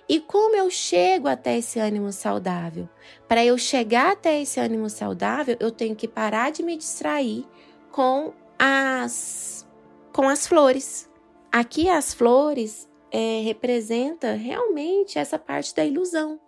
E 0.08 0.20
como 0.20 0.56
eu 0.56 0.70
chego 0.70 1.28
até 1.28 1.58
esse 1.58 1.80
ânimo 1.80 2.12
saudável? 2.12 2.90
Para 3.28 3.44
eu 3.46 3.58
chegar 3.58 4.12
até 4.12 4.42
esse 4.42 4.60
ânimo 4.60 4.90
saudável, 4.90 5.56
eu 5.60 5.72
tenho 5.72 5.96
que 5.96 6.08
parar 6.08 6.52
de 6.52 6.62
me 6.62 6.76
distrair 6.76 7.46
com 7.92 8.34
as 8.60 9.68
com 10.12 10.30
as 10.30 10.46
flores. 10.46 11.10
Aqui 11.52 11.90
as 11.90 12.14
flores 12.14 12.88
é, 13.12 13.42
representa 13.44 14.34
realmente 14.34 15.18
essa 15.18 15.40
parte 15.40 15.74
da 15.74 15.86
ilusão. 15.86 16.40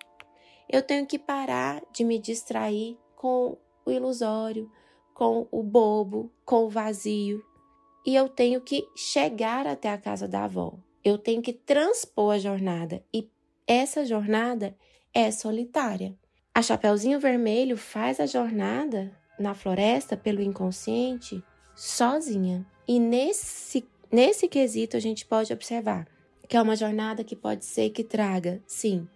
Eu 0.70 0.82
tenho 0.82 1.06
que 1.06 1.18
parar 1.18 1.82
de 1.91 2.04
me 2.04 2.20
distrair 2.20 2.98
com 3.15 3.58
o 3.86 3.91
ilusório, 3.91 4.70
com 5.13 5.48
o 5.52 5.63
bobo, 5.63 6.32
com 6.44 6.65
o 6.65 6.70
vazio. 6.70 7.44
E 8.06 8.15
eu 8.15 8.28
tenho 8.28 8.62
que 8.62 8.88
chegar 8.96 9.65
até 9.65 9.89
a 9.89 9.98
casa 9.98 10.28
da 10.28 10.44
avó. 10.44 10.74
Eu 11.04 11.18
tenho 11.18 11.41
que 11.41 11.54
transpor 11.54 12.34
a 12.34 12.39
jornada 12.39 13.04
e 13.13 13.30
essa 13.67 14.06
jornada 14.06 14.75
é 15.13 15.32
solitária. 15.32 16.15
A 16.54 16.62
Chapeuzinho 16.62 17.19
Vermelho 17.19 17.78
faz 17.78 18.19
a 18.19 18.25
jornada 18.25 19.12
na 19.39 19.54
floresta 19.54 20.15
pelo 20.15 20.41
inconsciente 20.41 21.43
sozinha. 21.75 22.65
E 22.88 22.99
nesse, 22.99 23.86
nesse 24.12 24.47
quesito 24.47 24.95
a 24.95 24.99
gente 24.99 25.25
pode 25.25 25.51
observar 25.51 26.08
que 26.47 26.56
é 26.56 26.62
uma 26.62 26.75
jornada 26.75 27.23
que 27.23 27.36
pode 27.36 27.65
ser 27.65 27.89
que 27.89 28.04
traga, 28.04 28.62
sim, 28.67 29.08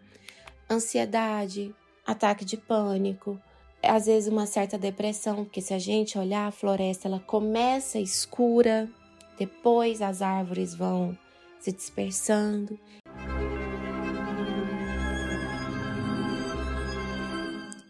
ansiedade, 0.69 1.73
ataque 2.05 2.43
de 2.43 2.57
pânico, 2.57 3.39
às 3.83 4.07
vezes 4.07 4.31
uma 4.31 4.47
certa 4.47 4.77
depressão, 4.77 5.45
porque 5.45 5.61
se 5.61 5.73
a 5.73 5.79
gente 5.79 6.17
olhar 6.17 6.47
a 6.47 6.51
floresta, 6.51 7.07
ela 7.07 7.19
começa 7.19 7.99
escura, 7.99 8.89
depois 9.37 10.01
as 10.01 10.21
árvores 10.21 10.73
vão 10.73 11.17
se 11.59 11.71
dispersando 11.71 12.79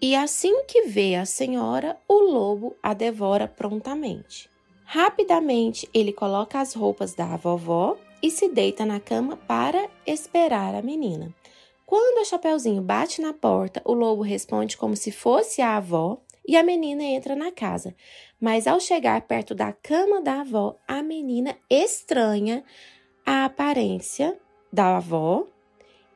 E 0.02 0.16
assim 0.16 0.64
que 0.64 0.84
vê 0.84 1.16
a 1.16 1.26
senhora, 1.26 2.00
o 2.08 2.22
lobo 2.22 2.74
a 2.82 2.94
devora 2.94 3.50
prontamente. 3.50 4.50
Rapidamente 4.86 5.90
ele 5.94 6.14
coloca 6.14 6.60
as 6.60 6.74
roupas 6.74 7.14
da 7.14 7.36
vovó 7.36 7.98
e 8.24 8.32
se 8.32 8.48
deita 8.48 8.86
na 8.86 9.00
cama 9.00 9.36
para 9.36 9.90
esperar 10.08 10.74
a 10.74 10.82
menina. 10.82 11.36
Quando 11.86 12.20
a 12.20 12.26
Chapeuzinho 12.26 12.82
bate 12.82 13.22
na 13.22 13.34
porta, 13.34 13.82
o 13.84 13.94
lobo 13.94 14.22
responde 14.22 14.78
como 14.78 14.96
se 14.96 15.12
fosse 15.12 15.62
a 15.62 15.76
avó 15.76 16.22
e 16.48 16.56
a 16.56 16.64
menina 16.64 17.04
entra 17.04 17.36
na 17.36 17.52
casa. 17.52 17.94
Mas 18.40 18.68
ao 18.68 18.80
chegar 18.80 19.22
perto 19.24 19.54
da 19.54 19.74
cama 19.74 20.22
da 20.22 20.42
avó, 20.42 20.78
a 20.88 21.04
menina 21.04 21.58
estranha 21.70 22.64
a 23.26 23.46
aparência 23.46 24.40
da 24.72 24.98
avó 24.98 25.46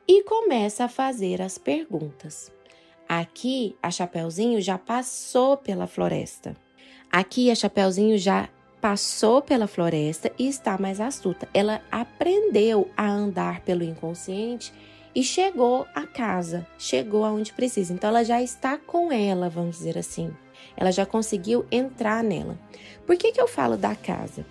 e 0.08 0.22
começa 0.22 0.84
a 0.84 0.88
fazer 0.88 1.42
as 1.42 1.58
perguntas. 1.58 2.53
Aqui 3.08 3.76
a 3.82 3.90
Chapeuzinho 3.90 4.60
já 4.60 4.78
passou 4.78 5.56
pela 5.56 5.86
floresta. 5.86 6.56
Aqui 7.10 7.50
a 7.50 7.54
Chapeuzinho 7.54 8.18
já 8.18 8.48
passou 8.80 9.40
pela 9.40 9.66
floresta 9.66 10.30
e 10.38 10.48
está 10.48 10.76
mais 10.78 11.00
astuta. 11.00 11.48
Ela 11.54 11.80
aprendeu 11.90 12.90
a 12.96 13.08
andar 13.08 13.60
pelo 13.60 13.82
inconsciente 13.82 14.72
e 15.14 15.22
chegou 15.22 15.86
à 15.94 16.06
casa, 16.06 16.66
chegou 16.78 17.24
aonde 17.24 17.52
precisa. 17.52 17.92
Então 17.92 18.10
ela 18.10 18.24
já 18.24 18.42
está 18.42 18.76
com 18.76 19.12
ela, 19.12 19.48
vamos 19.48 19.76
dizer 19.76 19.96
assim. 19.96 20.34
Ela 20.76 20.90
já 20.90 21.06
conseguiu 21.06 21.64
entrar 21.70 22.22
nela. 22.22 22.58
Por 23.06 23.16
que, 23.16 23.32
que 23.32 23.40
eu 23.40 23.46
falo 23.46 23.76
da 23.76 23.94
casa? 23.94 24.44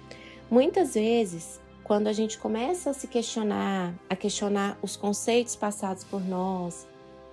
Muitas 0.50 0.94
vezes, 0.94 1.60
quando 1.84 2.08
a 2.08 2.14
gente 2.14 2.38
começa 2.38 2.92
a 2.92 2.94
se 2.94 3.08
questionar, 3.08 3.94
a 4.10 4.16
questionar 4.16 4.78
os 4.82 4.96
conceitos 4.96 5.56
passados 5.56 6.04
por 6.04 6.22
nós, 6.24 6.88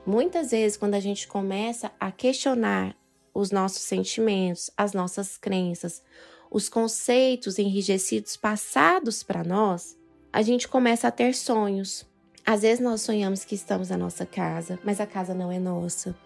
Muitas 0.07 0.51
vezes, 0.51 0.77
quando 0.77 0.95
a 0.95 1.01
gente 1.01 1.29
começa 1.29 1.93
a 2.01 2.11
questionar 2.11 2.97
os 3.35 3.51
nossos 3.51 3.83
sentimentos, 3.83 4.71
as 4.77 4.93
nossas 4.93 5.37
crenças, 5.37 6.03
os 6.51 6.69
conceitos 6.69 7.59
enrijecidos 7.59 8.37
passados 8.37 9.23
para 9.23 9.45
nós, 9.45 9.99
a 10.33 10.43
gente 10.43 10.67
começa 10.67 11.09
a 11.09 11.11
ter 11.11 11.35
sonhos. 11.35 12.07
Às 12.45 12.63
vezes 12.63 12.81
nós 12.81 13.03
sonhamos 13.03 13.45
que 13.45 13.55
estamos 13.55 13.91
na 13.91 13.97
nossa 13.97 14.25
casa, 14.25 14.79
mas 14.83 15.01
a 15.01 15.07
casa 15.07 15.35
não 15.35 15.53
é 15.53 15.59
nossa. 15.59 16.17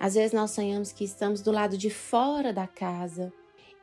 Às 0.00 0.14
vezes 0.14 0.32
nós 0.32 0.50
sonhamos 0.50 0.90
que 0.90 1.04
estamos 1.04 1.42
do 1.42 1.52
lado 1.52 1.76
de 1.76 1.90
fora 1.90 2.52
da 2.52 2.66
casa. 2.66 3.32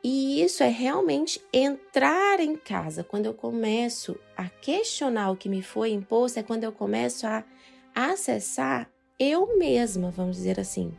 E 0.02 0.42
isso 0.42 0.62
é 0.62 0.68
realmente 0.68 1.40
entrar 1.52 2.40
em 2.40 2.56
casa. 2.56 3.02
Quando 3.02 3.26
eu 3.26 3.34
começo 3.34 4.18
a 4.36 4.48
questionar 4.48 5.30
o 5.30 5.36
que 5.36 5.48
me 5.48 5.62
foi 5.62 5.90
imposto, 5.90 6.38
é 6.38 6.42
quando 6.42 6.64
eu 6.64 6.72
começo 6.72 7.26
a 7.26 7.44
acessar 7.94 8.90
eu 9.18 9.58
mesma, 9.58 10.10
vamos 10.10 10.36
dizer 10.36 10.60
assim. 10.60 10.92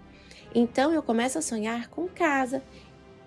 Então 0.53 0.91
eu 0.91 1.03
começo 1.03 1.37
a 1.37 1.41
sonhar 1.41 1.89
com 1.89 2.07
casa. 2.07 2.63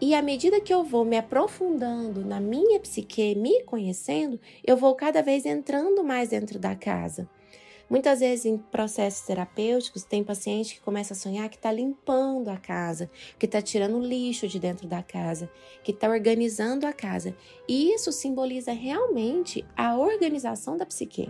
E 0.01 0.15
à 0.15 0.23
medida 0.23 0.61
que 0.61 0.73
eu 0.73 0.83
vou 0.83 1.05
me 1.05 1.17
aprofundando 1.17 2.25
na 2.25 2.41
minha 2.41 2.81
psique, 2.81 3.35
me 3.35 3.63
conhecendo, 3.65 4.41
eu 4.65 4.77
vou 4.77 4.95
cada 4.95 5.23
vez 5.23 5.45
entrando 5.45 6.03
mais 6.03 6.31
dentro 6.31 6.59
da 6.59 6.75
casa. 6.75 7.29
Muitas 7.89 8.21
vezes 8.21 8.47
em 8.47 8.57
processos 8.57 9.27
terapêuticos 9.27 10.05
tem 10.05 10.23
paciente 10.23 10.77
que 10.77 10.81
começa 10.81 11.13
a 11.13 11.17
sonhar 11.17 11.49
que 11.49 11.57
está 11.57 11.73
limpando 11.73 12.49
a 12.49 12.57
casa, 12.57 13.11
que 13.37 13.47
está 13.47 13.61
tirando 13.61 14.01
lixo 14.01 14.47
de 14.47 14.61
dentro 14.61 14.87
da 14.87 15.03
casa, 15.03 15.51
que 15.83 15.91
está 15.91 16.09
organizando 16.09 16.87
a 16.87 16.93
casa. 16.93 17.37
E 17.69 17.93
isso 17.93 18.13
simboliza 18.13 18.73
realmente 18.73 19.65
a 19.77 19.97
organização 19.97 20.77
da 20.77 20.87
psique. 20.87 21.29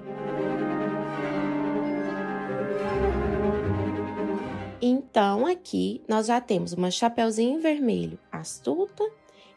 Então, 4.83 5.47
aqui 5.47 6.03
nós 6.09 6.27
já 6.27 6.41
temos 6.41 6.73
uma 6.73 6.91
chapeuzinho 6.91 7.61
vermelho 7.61 8.19
astuta 8.33 9.05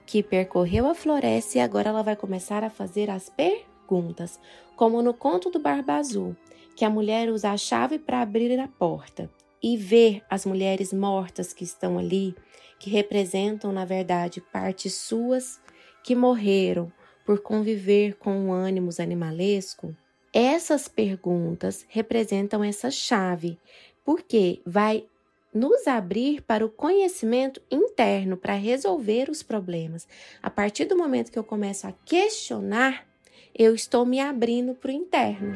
que 0.06 0.22
percorreu 0.22 0.86
a 0.86 0.94
floresta 0.94 1.58
e 1.58 1.62
agora 1.62 1.90
ela 1.90 2.04
vai 2.04 2.16
começar 2.16 2.62
a 2.62 2.70
fazer 2.70 3.10
as 3.10 3.30
perguntas, 3.30 4.38
como 4.76 5.02
no 5.02 5.14
conto 5.14 5.50
do 5.50 5.60
Barba 5.60 5.94
Azul 5.94 6.36
que 6.76 6.84
a 6.84 6.90
mulher 6.90 7.30
usa 7.30 7.52
a 7.52 7.58
chave 7.58 7.98
para 7.98 8.22
abrir 8.22 8.60
a 8.60 8.68
porta 8.68 9.30
e 9.62 9.78
ver 9.78 10.22
as 10.30 10.46
mulheres 10.46 10.92
mortas 10.92 11.54
que 11.54 11.64
estão 11.64 11.98
ali, 11.98 12.36
que 12.78 12.90
representam, 12.90 13.72
na 13.72 13.86
verdade, 13.86 14.42
partes 14.52 14.94
suas 14.94 15.62
que 16.04 16.16
morreram 16.16 16.92
por 17.26 17.40
conviver 17.40 18.16
com 18.16 18.50
o 18.50 18.52
ânimos 18.52 19.00
animalesco, 19.00 19.96
essas 20.34 20.90
perguntas 20.90 21.86
representam 21.88 22.62
essa 22.62 22.92
chave, 22.92 23.58
porque 24.04 24.62
vai 24.66 25.06
nos 25.54 25.88
abrir 25.88 26.42
para 26.42 26.66
o 26.66 26.70
conhecimento 26.70 27.62
interno 27.70 28.36
para 28.36 28.56
resolver 28.56 29.30
os 29.30 29.44
problemas. 29.44 30.08
A 30.42 30.50
partir 30.50 30.86
do 30.86 30.98
momento 30.98 31.32
que 31.32 31.38
eu 31.38 31.44
começo 31.44 31.86
a 31.88 31.92
questionar, 32.06 33.06
eu 33.54 33.76
estou 33.76 34.06
me 34.06 34.20
abrindo 34.20 34.74
para 34.74 34.90
o 34.90 34.94
interno. 34.94 35.54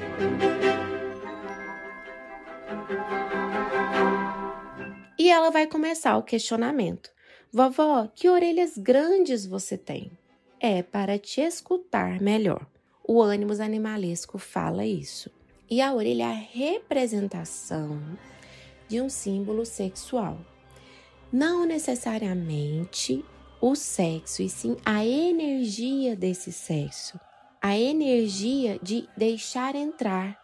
E 5.17 5.29
ela 5.29 5.49
vai 5.49 5.65
começar 5.65 6.15
o 6.17 6.23
questionamento: 6.23 7.09
Vovó, 7.51 8.07
que 8.13 8.29
orelhas 8.29 8.77
grandes 8.77 9.45
você 9.45 9.77
tem? 9.77 10.11
É 10.59 10.83
para 10.83 11.17
te 11.17 11.41
escutar 11.41 12.21
melhor. 12.21 12.65
O 13.03 13.21
ânimos 13.21 13.59
animalesco 13.59 14.37
fala 14.37 14.85
isso. 14.85 15.31
E 15.69 15.81
a 15.81 15.93
orelha 15.93 16.23
é 16.23 16.27
a 16.27 16.33
representação 16.33 17.99
de 18.87 19.01
um 19.01 19.09
símbolo 19.09 19.65
sexual. 19.65 20.39
Não 21.31 21.65
necessariamente 21.65 23.23
o 23.59 23.75
sexo, 23.75 24.41
e 24.41 24.49
sim 24.49 24.77
a 24.85 25.05
energia 25.05 26.15
desse 26.15 26.51
sexo. 26.51 27.19
A 27.61 27.77
energia 27.77 28.79
de 28.81 29.09
deixar 29.17 29.75
entrar 29.75 30.37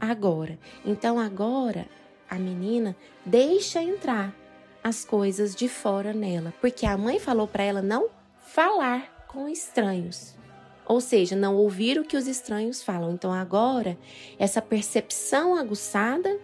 agora. 0.00 0.58
Então, 0.84 1.18
agora 1.18 1.86
a 2.28 2.36
menina 2.36 2.96
deixa 3.24 3.82
entrar 3.82 4.34
as 4.82 5.04
coisas 5.04 5.54
de 5.54 5.68
fora 5.68 6.12
nela, 6.12 6.52
porque 6.60 6.84
a 6.84 6.96
mãe 6.96 7.18
falou 7.18 7.46
para 7.46 7.62
ela 7.62 7.80
não 7.80 8.08
falar 8.38 9.26
com 9.28 9.48
estranhos. 9.48 10.34
Ou 10.86 11.00
seja, 11.00 11.34
não 11.34 11.56
ouvir 11.56 11.98
o 11.98 12.04
que 12.04 12.16
os 12.16 12.26
estranhos 12.26 12.82
falam. 12.82 13.12
Então 13.12 13.32
agora, 13.32 13.96
essa 14.38 14.60
percepção 14.60 15.56
aguçada, 15.56 16.38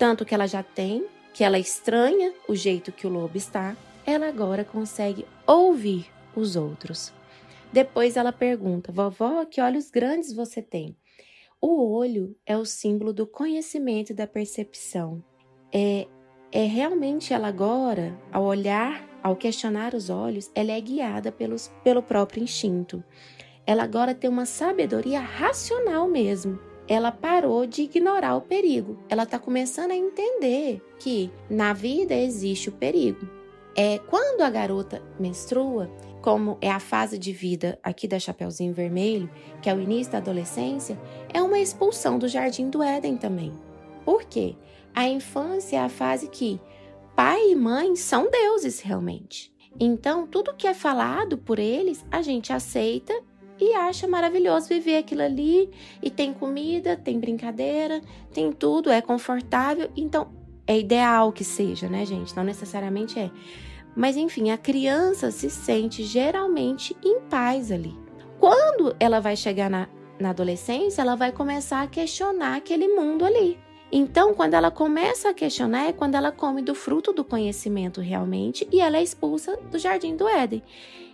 tanto 0.00 0.24
que 0.24 0.34
ela 0.34 0.46
já 0.46 0.62
tem, 0.62 1.06
que 1.34 1.44
ela 1.44 1.58
estranha 1.58 2.32
o 2.48 2.54
jeito 2.54 2.90
que 2.90 3.06
o 3.06 3.10
lobo 3.10 3.36
está, 3.36 3.76
ela 4.06 4.26
agora 4.26 4.64
consegue 4.64 5.26
ouvir 5.46 6.06
os 6.34 6.56
outros. 6.56 7.12
Depois 7.70 8.16
ela 8.16 8.32
pergunta: 8.32 8.90
Vovó, 8.90 9.44
que 9.44 9.60
olhos 9.60 9.90
grandes 9.90 10.32
você 10.32 10.62
tem? 10.62 10.96
O 11.60 11.92
olho 11.92 12.34
é 12.46 12.56
o 12.56 12.64
símbolo 12.64 13.12
do 13.12 13.26
conhecimento 13.26 14.12
e 14.12 14.14
da 14.14 14.26
percepção. 14.26 15.22
É, 15.70 16.08
é 16.50 16.64
realmente 16.64 17.34
ela 17.34 17.48
agora, 17.48 18.18
ao 18.32 18.44
olhar, 18.44 19.06
ao 19.22 19.36
questionar 19.36 19.94
os 19.94 20.08
olhos, 20.08 20.50
ela 20.54 20.72
é 20.72 20.80
guiada 20.80 21.30
pelos, 21.30 21.70
pelo 21.84 22.02
próprio 22.02 22.42
instinto. 22.42 23.04
Ela 23.66 23.82
agora 23.82 24.14
tem 24.14 24.30
uma 24.30 24.46
sabedoria 24.46 25.20
racional 25.20 26.08
mesmo. 26.08 26.69
Ela 26.90 27.12
parou 27.12 27.66
de 27.66 27.82
ignorar 27.82 28.34
o 28.34 28.40
perigo. 28.40 28.98
Ela 29.08 29.22
está 29.22 29.38
começando 29.38 29.92
a 29.92 29.96
entender 29.96 30.82
que 30.98 31.30
na 31.48 31.72
vida 31.72 32.16
existe 32.16 32.68
o 32.68 32.72
perigo. 32.72 33.28
É 33.76 33.98
quando 33.98 34.40
a 34.40 34.50
garota 34.50 35.00
menstrua, 35.16 35.88
como 36.20 36.58
é 36.60 36.68
a 36.68 36.80
fase 36.80 37.16
de 37.16 37.32
vida 37.32 37.78
aqui 37.80 38.08
da 38.08 38.18
Chapeuzinho 38.18 38.74
Vermelho, 38.74 39.30
que 39.62 39.70
é 39.70 39.74
o 39.74 39.80
início 39.80 40.10
da 40.10 40.18
adolescência, 40.18 41.00
é 41.32 41.40
uma 41.40 41.60
expulsão 41.60 42.18
do 42.18 42.26
jardim 42.26 42.68
do 42.68 42.82
Éden 42.82 43.16
também. 43.16 43.52
Por 44.04 44.24
quê? 44.24 44.56
A 44.92 45.08
infância 45.08 45.76
é 45.76 45.80
a 45.80 45.88
fase 45.88 46.26
que 46.26 46.60
pai 47.14 47.52
e 47.52 47.54
mãe 47.54 47.94
são 47.94 48.28
deuses 48.28 48.80
realmente. 48.80 49.54
Então, 49.78 50.26
tudo 50.26 50.56
que 50.56 50.66
é 50.66 50.74
falado 50.74 51.38
por 51.38 51.60
eles, 51.60 52.04
a 52.10 52.20
gente 52.20 52.52
aceita 52.52 53.14
e 53.60 53.74
acha 53.74 54.08
maravilhoso 54.08 54.68
viver 54.68 54.96
aquilo 54.96 55.22
ali. 55.22 55.70
E 56.02 56.10
tem 56.10 56.32
comida, 56.32 56.96
tem 56.96 57.20
brincadeira, 57.20 58.00
tem 58.32 58.50
tudo, 58.50 58.90
é 58.90 59.00
confortável. 59.00 59.90
Então, 59.96 60.28
é 60.66 60.78
ideal 60.78 61.32
que 61.32 61.44
seja, 61.44 61.88
né, 61.88 62.06
gente? 62.06 62.34
Não 62.36 62.44
necessariamente 62.44 63.18
é. 63.18 63.30
Mas 63.94 64.16
enfim, 64.16 64.50
a 64.50 64.58
criança 64.58 65.30
se 65.30 65.50
sente 65.50 66.04
geralmente 66.04 66.96
em 67.04 67.20
paz 67.20 67.70
ali. 67.72 67.94
Quando 68.38 68.96
ela 68.98 69.20
vai 69.20 69.36
chegar 69.36 69.68
na, 69.68 69.88
na 70.18 70.30
adolescência, 70.30 71.02
ela 71.02 71.16
vai 71.16 71.32
começar 71.32 71.82
a 71.82 71.86
questionar 71.86 72.56
aquele 72.56 72.88
mundo 72.88 73.24
ali. 73.24 73.58
Então, 73.92 74.32
quando 74.32 74.54
ela 74.54 74.70
começa 74.70 75.30
a 75.30 75.34
questionar, 75.34 75.88
é 75.88 75.92
quando 75.92 76.14
ela 76.14 76.30
come 76.30 76.62
do 76.62 76.74
fruto 76.74 77.12
do 77.12 77.24
conhecimento 77.24 78.00
realmente 78.00 78.66
e 78.70 78.80
ela 78.80 78.98
é 78.98 79.02
expulsa 79.02 79.56
do 79.70 79.78
jardim 79.78 80.14
do 80.14 80.28
Éden. 80.28 80.62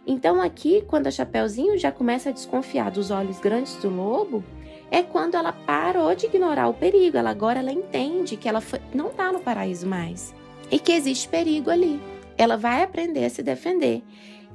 Então, 0.06 0.40
aqui, 0.40 0.84
quando 0.86 1.08
a 1.08 1.10
Chapeuzinho 1.10 1.76
já 1.76 1.90
começa 1.90 2.28
a 2.28 2.32
desconfiar 2.32 2.90
dos 2.90 3.10
olhos 3.10 3.40
grandes 3.40 3.74
do 3.76 3.90
lobo, 3.90 4.44
é 4.90 5.02
quando 5.02 5.34
ela 5.34 5.52
parou 5.52 6.14
de 6.14 6.26
ignorar 6.26 6.68
o 6.68 6.74
perigo. 6.74 7.16
Ela 7.16 7.30
agora 7.30 7.58
ela 7.58 7.72
entende 7.72 8.36
que 8.36 8.48
ela 8.48 8.60
foi, 8.60 8.80
não 8.94 9.08
está 9.08 9.32
no 9.32 9.40
paraíso 9.40 9.86
mais 9.86 10.34
e 10.70 10.78
que 10.78 10.92
existe 10.92 11.28
perigo 11.28 11.70
ali 11.70 12.00
ela 12.36 12.56
vai 12.56 12.82
aprender 12.82 13.24
a 13.24 13.30
se 13.30 13.42
defender. 13.42 14.02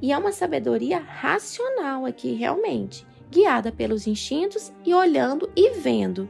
E 0.02 0.12
é 0.12 0.18
uma 0.18 0.32
sabedoria 0.32 1.00
racional 1.00 2.06
aqui, 2.06 2.34
realmente, 2.34 3.06
guiada 3.30 3.72
pelos 3.72 4.08
instintos 4.08 4.72
e 4.86 4.94
olhando 4.94 5.50
e 5.56 5.72
vendo 5.72 6.30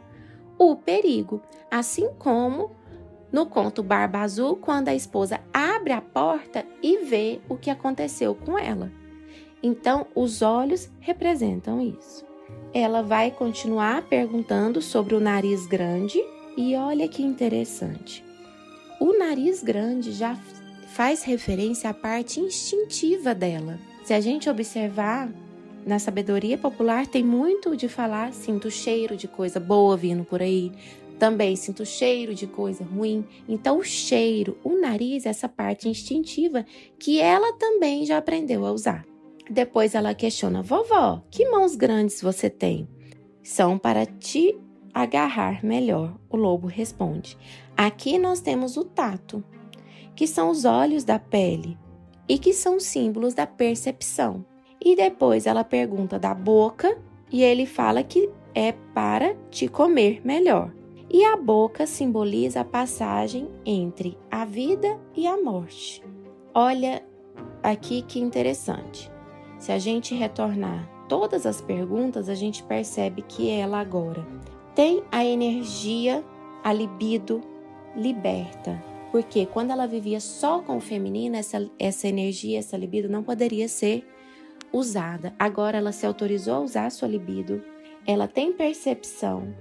o 0.57 0.75
perigo, 0.75 1.41
assim 1.69 2.09
como 2.19 2.71
no 3.31 3.45
conto 3.45 3.81
Barba 3.81 4.19
Azul, 4.19 4.57
quando 4.57 4.89
a 4.89 4.95
esposa 4.95 5.39
abre 5.53 5.93
a 5.93 6.01
porta 6.01 6.65
e 6.83 6.97
vê 6.97 7.39
o 7.47 7.55
que 7.55 7.69
aconteceu 7.69 8.35
com 8.35 8.59
ela. 8.59 8.91
Então, 9.63 10.07
os 10.15 10.41
olhos 10.41 10.89
representam 10.99 11.81
isso. 11.81 12.25
Ela 12.73 13.01
vai 13.01 13.31
continuar 13.31 14.07
perguntando 14.07 14.81
sobre 14.81 15.13
o 15.13 15.19
nariz 15.19 15.67
grande 15.67 16.19
e 16.57 16.75
olha 16.75 17.07
que 17.07 17.21
interessante. 17.21 18.23
O 18.99 19.17
nariz 19.17 19.61
grande 19.61 20.11
já 20.11 20.35
faz 20.87 21.23
referência 21.23 21.89
à 21.89 21.93
parte 21.93 22.39
instintiva 22.39 23.33
dela. 23.33 23.79
Se 24.03 24.13
a 24.13 24.19
gente 24.19 24.49
observar, 24.49 25.31
na 25.85 25.99
sabedoria 25.99 26.57
popular 26.57 27.07
tem 27.07 27.23
muito 27.23 27.75
de 27.75 27.87
falar, 27.87 28.33
sinto 28.33 28.69
cheiro 28.69 29.15
de 29.15 29.27
coisa 29.27 29.59
boa 29.59 29.97
vindo 29.97 30.23
por 30.23 30.41
aí, 30.41 30.71
também 31.17 31.55
sinto 31.55 31.85
cheiro 31.85 32.33
de 32.33 32.47
coisa 32.47 32.83
ruim. 32.83 33.25
Então, 33.47 33.77
o 33.77 33.83
cheiro, 33.83 34.57
o 34.63 34.79
nariz, 34.79 35.25
essa 35.25 35.47
parte 35.47 35.87
instintiva 35.87 36.65
que 36.97 37.19
ela 37.19 37.53
também 37.53 38.05
já 38.05 38.17
aprendeu 38.17 38.65
a 38.65 38.71
usar. 38.71 39.05
Depois 39.51 39.95
ela 39.95 40.15
questiona: 40.15 40.63
Vovó, 40.63 41.21
que 41.29 41.49
mãos 41.49 41.75
grandes 41.75 42.21
você 42.21 42.49
tem? 42.49 42.87
São 43.43 43.77
para 43.77 44.05
te 44.05 44.57
agarrar 44.93 45.61
melhor. 45.61 46.17
O 46.29 46.37
lobo 46.37 46.67
responde: 46.67 47.37
Aqui 47.75 48.17
nós 48.17 48.39
temos 48.39 48.77
o 48.77 48.85
tato 48.85 49.43
que 50.15 50.25
são 50.25 50.49
os 50.49 50.63
olhos 50.63 51.03
da 51.03 51.19
pele 51.19 51.77
e 52.29 52.39
que 52.39 52.53
são 52.53 52.79
símbolos 52.79 53.33
da 53.33 53.45
percepção. 53.45 54.45
E 54.79 54.95
depois 54.95 55.45
ela 55.45 55.65
pergunta 55.65 56.17
da 56.17 56.33
boca 56.33 56.97
e 57.29 57.43
ele 57.43 57.65
fala 57.65 58.03
que 58.03 58.29
é 58.55 58.71
para 58.93 59.35
te 59.49 59.67
comer 59.67 60.21
melhor. 60.23 60.73
E 61.09 61.25
a 61.25 61.35
boca 61.35 61.85
simboliza 61.85 62.61
a 62.61 62.65
passagem 62.65 63.49
entre 63.65 64.17
a 64.29 64.45
vida 64.45 64.97
e 65.13 65.27
a 65.27 65.35
morte. 65.41 66.01
Olha 66.53 67.03
aqui 67.61 68.01
que 68.01 68.17
interessante. 68.17 69.11
Se 69.61 69.71
a 69.71 69.77
gente 69.77 70.15
retornar 70.15 70.89
todas 71.07 71.45
as 71.45 71.61
perguntas, 71.61 72.27
a 72.29 72.33
gente 72.33 72.63
percebe 72.63 73.21
que 73.21 73.47
ela 73.47 73.79
agora 73.79 74.25
tem 74.73 75.03
a 75.11 75.23
energia, 75.23 76.23
a 76.63 76.73
libido 76.73 77.41
liberta. 77.95 78.83
Porque 79.11 79.45
quando 79.45 79.69
ela 79.69 79.85
vivia 79.85 80.19
só 80.19 80.63
com 80.63 80.77
o 80.77 80.81
feminino, 80.81 81.35
essa, 81.35 81.69
essa 81.77 82.07
energia, 82.07 82.57
essa 82.57 82.75
libido 82.75 83.07
não 83.07 83.21
poderia 83.21 83.67
ser 83.67 84.03
usada. 84.73 85.31
Agora 85.37 85.77
ela 85.77 85.91
se 85.91 86.07
autorizou 86.07 86.55
a 86.55 86.61
usar 86.61 86.85
a 86.87 86.89
sua 86.89 87.07
libido, 87.07 87.63
ela 88.07 88.27
tem 88.27 88.51
percepção, 88.51 89.55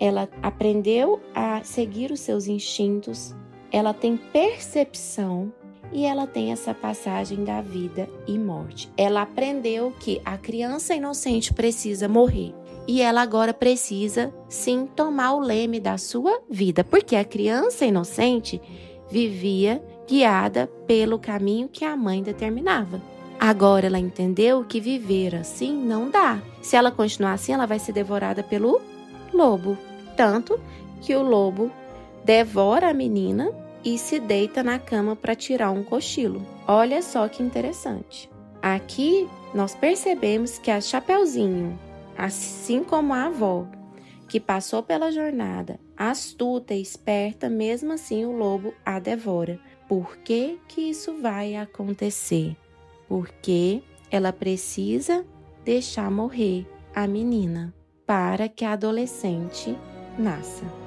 ela 0.00 0.28
aprendeu 0.42 1.20
a 1.32 1.62
seguir 1.62 2.10
os 2.10 2.18
seus 2.18 2.48
instintos, 2.48 3.36
ela 3.70 3.94
tem 3.94 4.16
percepção 4.16 5.52
e 5.92 6.04
ela 6.04 6.26
tem 6.26 6.52
essa 6.52 6.72
passagem 6.72 7.44
da 7.44 7.60
vida 7.60 8.08
e 8.26 8.38
morte. 8.38 8.90
Ela 8.96 9.22
aprendeu 9.22 9.92
que 10.00 10.20
a 10.24 10.36
criança 10.38 10.94
inocente 10.94 11.52
precisa 11.52 12.08
morrer 12.08 12.54
e 12.86 13.00
ela 13.00 13.22
agora 13.22 13.54
precisa 13.54 14.32
sim 14.48 14.86
tomar 14.86 15.34
o 15.34 15.40
leme 15.40 15.78
da 15.78 15.96
sua 15.98 16.40
vida, 16.50 16.82
porque 16.82 17.14
a 17.14 17.24
criança 17.24 17.84
inocente 17.84 18.60
vivia 19.10 19.82
guiada 20.08 20.66
pelo 20.86 21.18
caminho 21.18 21.68
que 21.68 21.84
a 21.84 21.96
mãe 21.96 22.22
determinava. 22.22 23.00
Agora 23.38 23.86
ela 23.86 23.98
entendeu 23.98 24.64
que 24.64 24.80
viver 24.80 25.34
assim 25.34 25.72
não 25.72 26.10
dá. 26.10 26.40
Se 26.60 26.76
ela 26.76 26.90
continuar 26.90 27.32
assim, 27.32 27.52
ela 27.52 27.66
vai 27.66 27.78
ser 27.78 27.92
devorada 27.92 28.42
pelo 28.42 28.80
lobo. 29.32 29.76
Tanto 30.16 30.60
que 31.00 31.14
o 31.14 31.22
lobo 31.22 31.70
devora 32.24 32.90
a 32.90 32.94
menina 32.94 33.50
e 33.84 33.98
se 33.98 34.18
deita 34.18 34.62
na 34.62 34.78
cama 34.78 35.16
para 35.16 35.34
tirar 35.34 35.70
um 35.70 35.82
cochilo. 35.82 36.46
Olha 36.66 37.02
só 37.02 37.28
que 37.28 37.42
interessante. 37.42 38.30
Aqui 38.60 39.28
nós 39.54 39.74
percebemos 39.74 40.58
que 40.58 40.70
a 40.70 40.80
Chapeuzinho, 40.80 41.78
assim 42.16 42.84
como 42.84 43.12
a 43.12 43.24
avó, 43.24 43.66
que 44.28 44.40
passou 44.40 44.82
pela 44.82 45.10
jornada, 45.10 45.78
astuta 45.96 46.74
e 46.74 46.80
esperta, 46.80 47.50
mesmo 47.50 47.92
assim 47.92 48.24
o 48.24 48.32
lobo 48.32 48.72
a 48.84 48.98
devora. 48.98 49.60
Por 49.88 50.16
que 50.18 50.58
que 50.68 50.80
isso 50.80 51.20
vai 51.20 51.56
acontecer? 51.56 52.56
Porque 53.08 53.82
ela 54.10 54.32
precisa 54.32 55.24
deixar 55.64 56.10
morrer 56.10 56.66
a 56.94 57.06
menina 57.06 57.74
para 58.06 58.48
que 58.48 58.64
a 58.64 58.72
adolescente 58.72 59.76
nasça. 60.18 60.81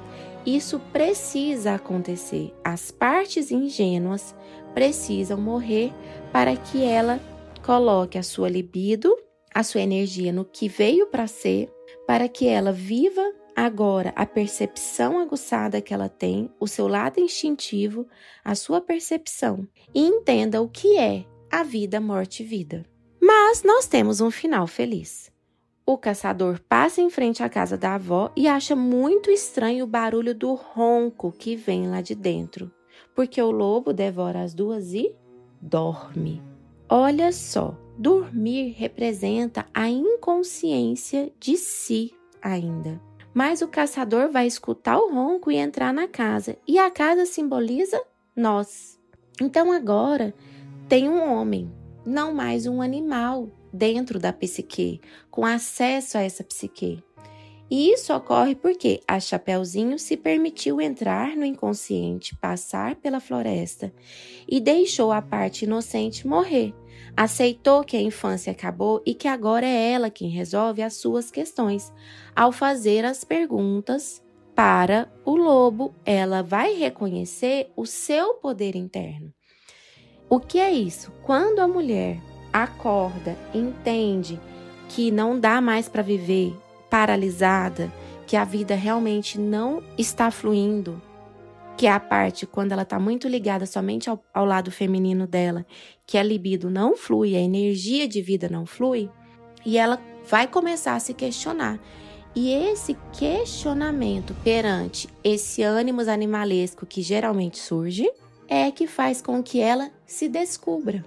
Isso 0.46 0.78
precisa 0.92 1.74
acontecer. 1.74 2.54
As 2.62 2.92
partes 2.92 3.50
ingênuas 3.50 4.32
precisam 4.72 5.36
morrer 5.38 5.92
para 6.32 6.56
que 6.56 6.84
ela 6.84 7.18
coloque 7.64 8.16
a 8.16 8.22
sua 8.22 8.48
libido, 8.48 9.12
a 9.52 9.64
sua 9.64 9.80
energia 9.80 10.32
no 10.32 10.44
que 10.44 10.68
veio 10.68 11.08
para 11.08 11.26
ser, 11.26 11.68
para 12.06 12.28
que 12.28 12.46
ela 12.46 12.70
viva 12.70 13.22
agora 13.56 14.12
a 14.14 14.24
percepção 14.24 15.18
aguçada 15.18 15.80
que 15.80 15.92
ela 15.92 16.08
tem, 16.08 16.48
o 16.60 16.68
seu 16.68 16.86
lado 16.86 17.18
instintivo, 17.18 18.06
a 18.44 18.54
sua 18.54 18.80
percepção 18.80 19.66
e 19.92 20.00
entenda 20.00 20.62
o 20.62 20.68
que 20.68 20.96
é 20.96 21.24
a 21.50 21.64
vida, 21.64 22.00
morte 22.00 22.44
e 22.44 22.46
vida. 22.46 22.84
Mas 23.20 23.64
nós 23.64 23.86
temos 23.86 24.20
um 24.20 24.30
final 24.30 24.66
feliz. 24.68 25.32
O 25.88 25.96
caçador 25.96 26.58
passa 26.68 27.00
em 27.00 27.08
frente 27.08 27.44
à 27.44 27.48
casa 27.48 27.78
da 27.78 27.94
avó 27.94 28.32
e 28.34 28.48
acha 28.48 28.74
muito 28.74 29.30
estranho 29.30 29.84
o 29.84 29.88
barulho 29.88 30.34
do 30.34 30.52
ronco 30.52 31.30
que 31.30 31.54
vem 31.54 31.88
lá 31.88 32.00
de 32.00 32.12
dentro, 32.12 32.72
porque 33.14 33.40
o 33.40 33.52
lobo 33.52 33.92
devora 33.92 34.42
as 34.42 34.52
duas 34.52 34.92
e 34.92 35.14
dorme. 35.62 36.42
Olha 36.88 37.30
só, 37.30 37.78
dormir 37.96 38.72
representa 38.76 39.64
a 39.72 39.88
inconsciência 39.88 41.32
de 41.38 41.56
si 41.56 42.12
ainda. 42.42 43.00
Mas 43.32 43.62
o 43.62 43.68
caçador 43.68 44.32
vai 44.32 44.48
escutar 44.48 44.98
o 44.98 45.12
ronco 45.12 45.52
e 45.52 45.56
entrar 45.56 45.94
na 45.94 46.08
casa, 46.08 46.56
e 46.66 46.80
a 46.80 46.90
casa 46.90 47.24
simboliza 47.26 48.02
nós. 48.34 48.98
Então 49.40 49.70
agora 49.70 50.34
tem 50.88 51.08
um 51.08 51.32
homem, 51.32 51.70
não 52.04 52.34
mais 52.34 52.66
um 52.66 52.82
animal, 52.82 53.48
dentro 53.76 54.18
da 54.18 54.32
psique, 54.32 55.00
com 55.30 55.44
acesso 55.44 56.18
a 56.18 56.22
essa 56.22 56.42
psique. 56.42 57.02
E 57.68 57.92
isso 57.92 58.14
ocorre 58.14 58.54
porque 58.54 59.00
a 59.08 59.18
Chapeuzinho 59.18 59.98
se 59.98 60.16
permitiu 60.16 60.80
entrar 60.80 61.36
no 61.36 61.44
inconsciente, 61.44 62.36
passar 62.36 62.94
pela 62.96 63.18
floresta 63.18 63.92
e 64.48 64.60
deixou 64.60 65.10
a 65.10 65.20
parte 65.20 65.64
inocente 65.64 66.26
morrer. 66.26 66.72
Aceitou 67.16 67.82
que 67.82 67.96
a 67.96 68.00
infância 68.00 68.52
acabou 68.52 69.02
e 69.04 69.14
que 69.14 69.26
agora 69.26 69.66
é 69.66 69.92
ela 69.92 70.10
quem 70.10 70.28
resolve 70.28 70.80
as 70.80 70.94
suas 70.94 71.30
questões. 71.30 71.92
Ao 72.36 72.52
fazer 72.52 73.04
as 73.04 73.24
perguntas 73.24 74.22
para 74.54 75.10
o 75.24 75.34
lobo, 75.34 75.92
ela 76.04 76.42
vai 76.42 76.74
reconhecer 76.74 77.70
o 77.74 77.84
seu 77.84 78.34
poder 78.34 78.76
interno. 78.76 79.32
O 80.30 80.38
que 80.38 80.58
é 80.58 80.70
isso? 80.70 81.12
Quando 81.22 81.58
a 81.60 81.68
mulher 81.68 82.20
acorda, 82.62 83.36
entende 83.52 84.40
que 84.88 85.10
não 85.10 85.38
dá 85.38 85.60
mais 85.60 85.88
para 85.88 86.02
viver 86.02 86.56
paralisada, 86.88 87.92
que 88.26 88.36
a 88.36 88.44
vida 88.44 88.74
realmente 88.74 89.38
não 89.38 89.82
está 89.98 90.30
fluindo, 90.30 91.00
que 91.76 91.86
é 91.86 91.92
a 91.92 92.00
parte 92.00 92.46
quando 92.46 92.72
ela 92.72 92.82
está 92.82 92.98
muito 92.98 93.28
ligada 93.28 93.66
somente 93.66 94.08
ao, 94.08 94.22
ao, 94.32 94.44
lado 94.44 94.70
feminino 94.70 95.26
dela, 95.26 95.66
que 96.06 96.16
a 96.16 96.22
libido 96.22 96.70
não 96.70 96.96
flui, 96.96 97.36
a 97.36 97.40
energia 97.40 98.08
de 98.08 98.22
vida 98.22 98.48
não 98.48 98.64
flui, 98.64 99.10
e 99.64 99.76
ela 99.76 100.00
vai 100.28 100.46
começar 100.46 100.94
a 100.94 101.00
se 101.00 101.14
questionar. 101.14 101.78
E 102.34 102.52
esse 102.52 102.96
questionamento 103.12 104.34
perante 104.44 105.08
esse 105.24 105.62
ânimo 105.62 106.02
animalesco 106.02 106.84
que 106.84 107.00
geralmente 107.00 107.58
surge 107.58 108.10
é 108.48 108.70
que 108.70 108.86
faz 108.86 109.22
com 109.22 109.42
que 109.42 109.58
ela 109.60 109.90
se 110.06 110.28
descubra 110.28 111.04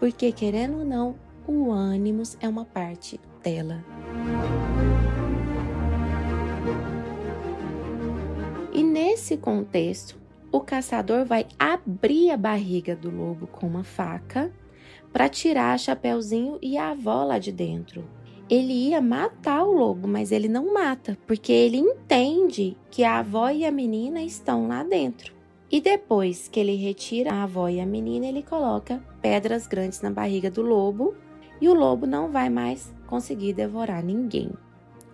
porque 0.00 0.32
querendo 0.32 0.78
ou 0.78 0.84
não, 0.84 1.14
o 1.46 1.70
ânimos 1.70 2.36
é 2.40 2.48
uma 2.48 2.64
parte 2.64 3.20
dela. 3.42 3.84
E 8.72 8.82
nesse 8.82 9.36
contexto, 9.36 10.18
o 10.50 10.60
caçador 10.60 11.26
vai 11.26 11.46
abrir 11.58 12.30
a 12.30 12.36
barriga 12.36 12.96
do 12.96 13.10
lobo 13.10 13.46
com 13.46 13.66
uma 13.66 13.84
faca 13.84 14.50
para 15.12 15.28
tirar 15.28 15.74
a 15.74 15.78
Chapeuzinho 15.78 16.58
e 16.62 16.78
a 16.78 16.92
avó 16.92 17.24
lá 17.24 17.38
de 17.38 17.52
dentro. 17.52 18.08
Ele 18.48 18.72
ia 18.72 19.02
matar 19.02 19.64
o 19.64 19.72
lobo, 19.72 20.08
mas 20.08 20.32
ele 20.32 20.48
não 20.48 20.72
mata, 20.72 21.16
porque 21.26 21.52
ele 21.52 21.76
entende 21.76 22.76
que 22.90 23.04
a 23.04 23.18
avó 23.18 23.50
e 23.50 23.64
a 23.66 23.70
menina 23.70 24.22
estão 24.22 24.66
lá 24.66 24.82
dentro. 24.82 25.39
E 25.70 25.80
depois 25.80 26.48
que 26.48 26.58
ele 26.58 26.74
retira 26.74 27.32
a 27.32 27.44
avó 27.44 27.68
e 27.68 27.80
a 27.80 27.86
menina, 27.86 28.26
ele 28.26 28.42
coloca 28.42 29.02
pedras 29.22 29.66
grandes 29.66 30.00
na 30.00 30.10
barriga 30.10 30.50
do 30.50 30.62
lobo 30.62 31.14
e 31.60 31.68
o 31.68 31.74
lobo 31.74 32.06
não 32.06 32.30
vai 32.30 32.50
mais 32.50 32.92
conseguir 33.06 33.52
devorar 33.52 34.02
ninguém. 34.02 34.50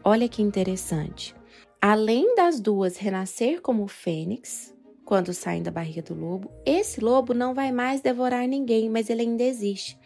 Olha 0.03 0.29
que 0.29 0.41
interessante. 0.41 1.35
Além 1.81 2.35
das 2.35 2.59
duas 2.59 2.97
renascer 2.97 3.61
como 3.61 3.87
fênix, 3.87 4.75
quando 5.05 5.35
saem 5.35 5.63
da 5.63 5.71
barriga 5.71 6.01
do 6.01 6.15
lobo, 6.15 6.51
esse 6.65 7.01
lobo 7.01 7.35
não 7.35 7.55
vai 7.55 7.71
mais 7.71 8.01
devorar 8.01 8.49
ninguém, 8.49 8.89
mas 8.89 9.11
ele 9.11 9.23
ainda 9.23 9.43
existe. 9.43 9.99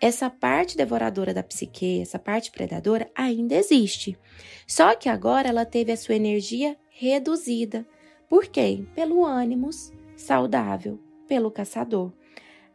Essa 0.00 0.28
parte 0.28 0.76
devoradora 0.76 1.32
da 1.32 1.42
psique, 1.42 2.00
essa 2.00 2.18
parte 2.18 2.50
predadora, 2.50 3.10
ainda 3.14 3.54
existe. 3.54 4.18
Só 4.66 4.94
que 4.94 5.08
agora 5.08 5.48
ela 5.48 5.64
teve 5.64 5.92
a 5.92 5.96
sua 5.96 6.14
energia 6.14 6.76
reduzida. 6.90 7.86
Por 8.28 8.46
quê? 8.46 8.84
Pelo 8.94 9.24
ânimos 9.24 9.92
saudável, 10.16 10.98
pelo 11.26 11.50
caçador. 11.50 12.12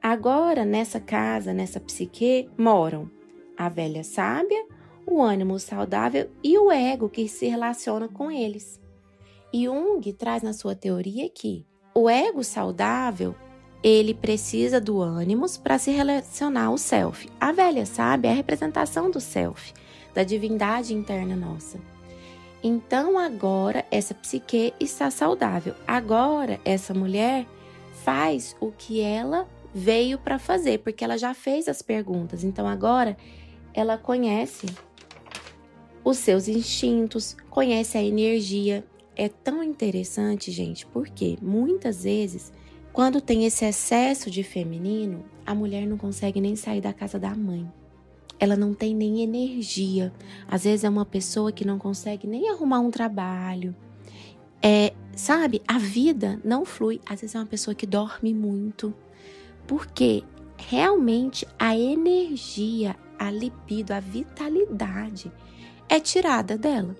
Agora, 0.01 0.63
nessa 0.63 0.99
casa, 0.99 1.53
nessa 1.53 1.79
psique, 1.79 2.49
moram 2.57 3.09
a 3.57 3.67
velha 3.67 4.03
sábia, 4.03 4.65
o 5.05 5.21
ânimo 5.21 5.59
saudável 5.59 6.29
e 6.43 6.57
o 6.57 6.71
ego 6.71 7.09
que 7.09 7.27
se 7.27 7.47
relaciona 7.47 8.07
com 8.07 8.31
eles. 8.31 8.79
Jung 9.53 10.13
traz 10.13 10.43
na 10.43 10.53
sua 10.53 10.75
teoria 10.75 11.27
que 11.29 11.65
o 11.93 12.09
ego 12.09 12.43
saudável 12.43 13.35
ele 13.81 14.13
precisa 14.13 14.79
do 14.79 15.01
ânimos 15.01 15.57
para 15.57 15.77
se 15.77 15.91
relacionar 15.91 16.65
ao 16.65 16.77
self. 16.77 17.27
A 17.39 17.51
velha 17.51 17.85
sábia 17.85 18.29
é 18.29 18.31
a 18.31 18.35
representação 18.35 19.09
do 19.09 19.19
self, 19.19 19.73
da 20.13 20.23
divindade 20.23 20.93
interna 20.93 21.35
nossa. 21.35 21.79
Então 22.61 23.17
agora 23.17 23.85
essa 23.89 24.13
psique 24.13 24.73
está 24.79 25.09
saudável. 25.09 25.75
Agora 25.87 26.59
essa 26.65 26.93
mulher 26.93 27.47
faz 28.03 28.55
o 28.59 28.71
que 28.71 29.01
ela 29.01 29.47
veio 29.73 30.17
para 30.17 30.39
fazer, 30.39 30.79
porque 30.79 31.03
ela 31.03 31.17
já 31.17 31.33
fez 31.33 31.67
as 31.67 31.81
perguntas. 31.81 32.43
Então 32.43 32.67
agora 32.67 33.15
ela 33.73 33.97
conhece 33.97 34.67
os 36.03 36.17
seus 36.17 36.47
instintos, 36.47 37.35
conhece 37.49 37.97
a 37.97 38.03
energia. 38.03 38.83
É 39.15 39.29
tão 39.29 39.63
interessante, 39.63 40.51
gente, 40.51 40.85
porque 40.85 41.37
muitas 41.41 42.03
vezes, 42.03 42.53
quando 42.91 43.21
tem 43.21 43.45
esse 43.45 43.65
excesso 43.65 44.31
de 44.31 44.43
feminino, 44.43 45.23
a 45.45 45.53
mulher 45.53 45.85
não 45.85 45.97
consegue 45.97 46.39
nem 46.39 46.55
sair 46.55 46.81
da 46.81 46.93
casa 46.93 47.19
da 47.19 47.35
mãe. 47.35 47.69
Ela 48.39 48.55
não 48.55 48.73
tem 48.73 48.95
nem 48.95 49.21
energia. 49.21 50.13
Às 50.47 50.63
vezes 50.63 50.83
é 50.83 50.89
uma 50.89 51.05
pessoa 51.05 51.51
que 51.51 51.65
não 51.65 51.77
consegue 51.77 52.25
nem 52.25 52.49
arrumar 52.49 52.79
um 52.79 52.89
trabalho. 52.89 53.75
É, 54.61 54.93
sabe, 55.15 55.61
a 55.67 55.77
vida 55.77 56.39
não 56.43 56.63
flui. 56.63 57.01
Às 57.05 57.21
vezes 57.21 57.35
é 57.35 57.39
uma 57.39 57.45
pessoa 57.45 57.75
que 57.75 57.85
dorme 57.85 58.33
muito. 58.33 58.93
Porque 59.67 60.23
realmente 60.57 61.45
a 61.57 61.75
energia, 61.77 62.95
a 63.17 63.29
libido, 63.29 63.93
a 63.93 63.99
vitalidade 63.99 65.31
é 65.87 65.99
tirada 65.99 66.57
dela. 66.57 66.95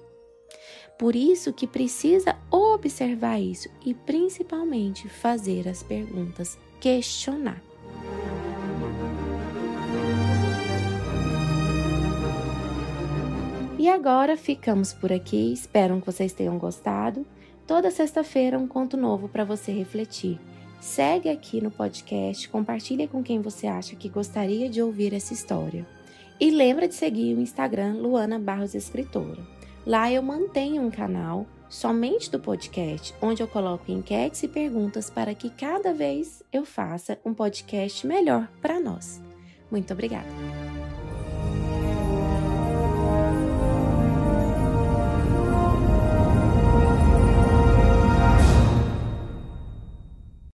Por 0.98 1.16
isso 1.16 1.54
que 1.54 1.66
precisa 1.66 2.36
observar 2.52 3.40
isso 3.40 3.70
e 3.86 3.94
principalmente 3.94 5.08
fazer 5.08 5.66
as 5.68 5.82
perguntas, 5.82 6.58
questionar. 6.82 7.69
E 13.80 13.88
agora 13.88 14.36
ficamos 14.36 14.92
por 14.92 15.10
aqui, 15.10 15.54
espero 15.54 16.02
que 16.02 16.06
vocês 16.06 16.34
tenham 16.34 16.58
gostado. 16.58 17.26
Toda 17.66 17.90
sexta-feira 17.90 18.60
um 18.60 18.68
conto 18.68 18.98
novo 18.98 19.30
para 19.30 19.46
você 19.46 19.72
refletir. 19.72 20.38
Segue 20.82 21.30
aqui 21.30 21.62
no 21.62 21.72
podcast, 21.72 22.50
compartilha 22.50 23.08
com 23.08 23.24
quem 23.24 23.42
você 23.42 23.68
acha 23.68 23.96
que 23.96 24.10
gostaria 24.10 24.70
de 24.70 24.82
ouvir 24.82 25.14
essa 25.14 25.34
história. 25.34 25.88
E 26.42 26.52
lembra 26.52 26.90
de 26.90 26.94
seguir 26.94 27.38
o 27.38 27.42
Instagram 27.42 27.94
Luana 27.94 28.38
Barros 28.38 28.76
Escritora. 28.76 29.48
Lá 29.86 30.12
eu 30.12 30.22
mantenho 30.22 30.82
um 30.82 30.92
canal 30.92 31.48
somente 31.70 32.30
do 32.30 32.38
podcast, 32.38 33.16
onde 33.22 33.42
eu 33.42 33.48
coloco 33.48 33.90
enquetes 33.90 34.44
e 34.44 34.50
perguntas 34.50 35.10
para 35.10 35.34
que 35.34 35.50
cada 35.50 35.94
vez 35.94 36.44
eu 36.52 36.66
faça 36.66 37.18
um 37.24 37.34
podcast 37.34 38.06
melhor 38.06 38.50
para 38.62 38.78
nós. 38.78 39.22
Muito 39.72 39.94
obrigada! 39.94 40.28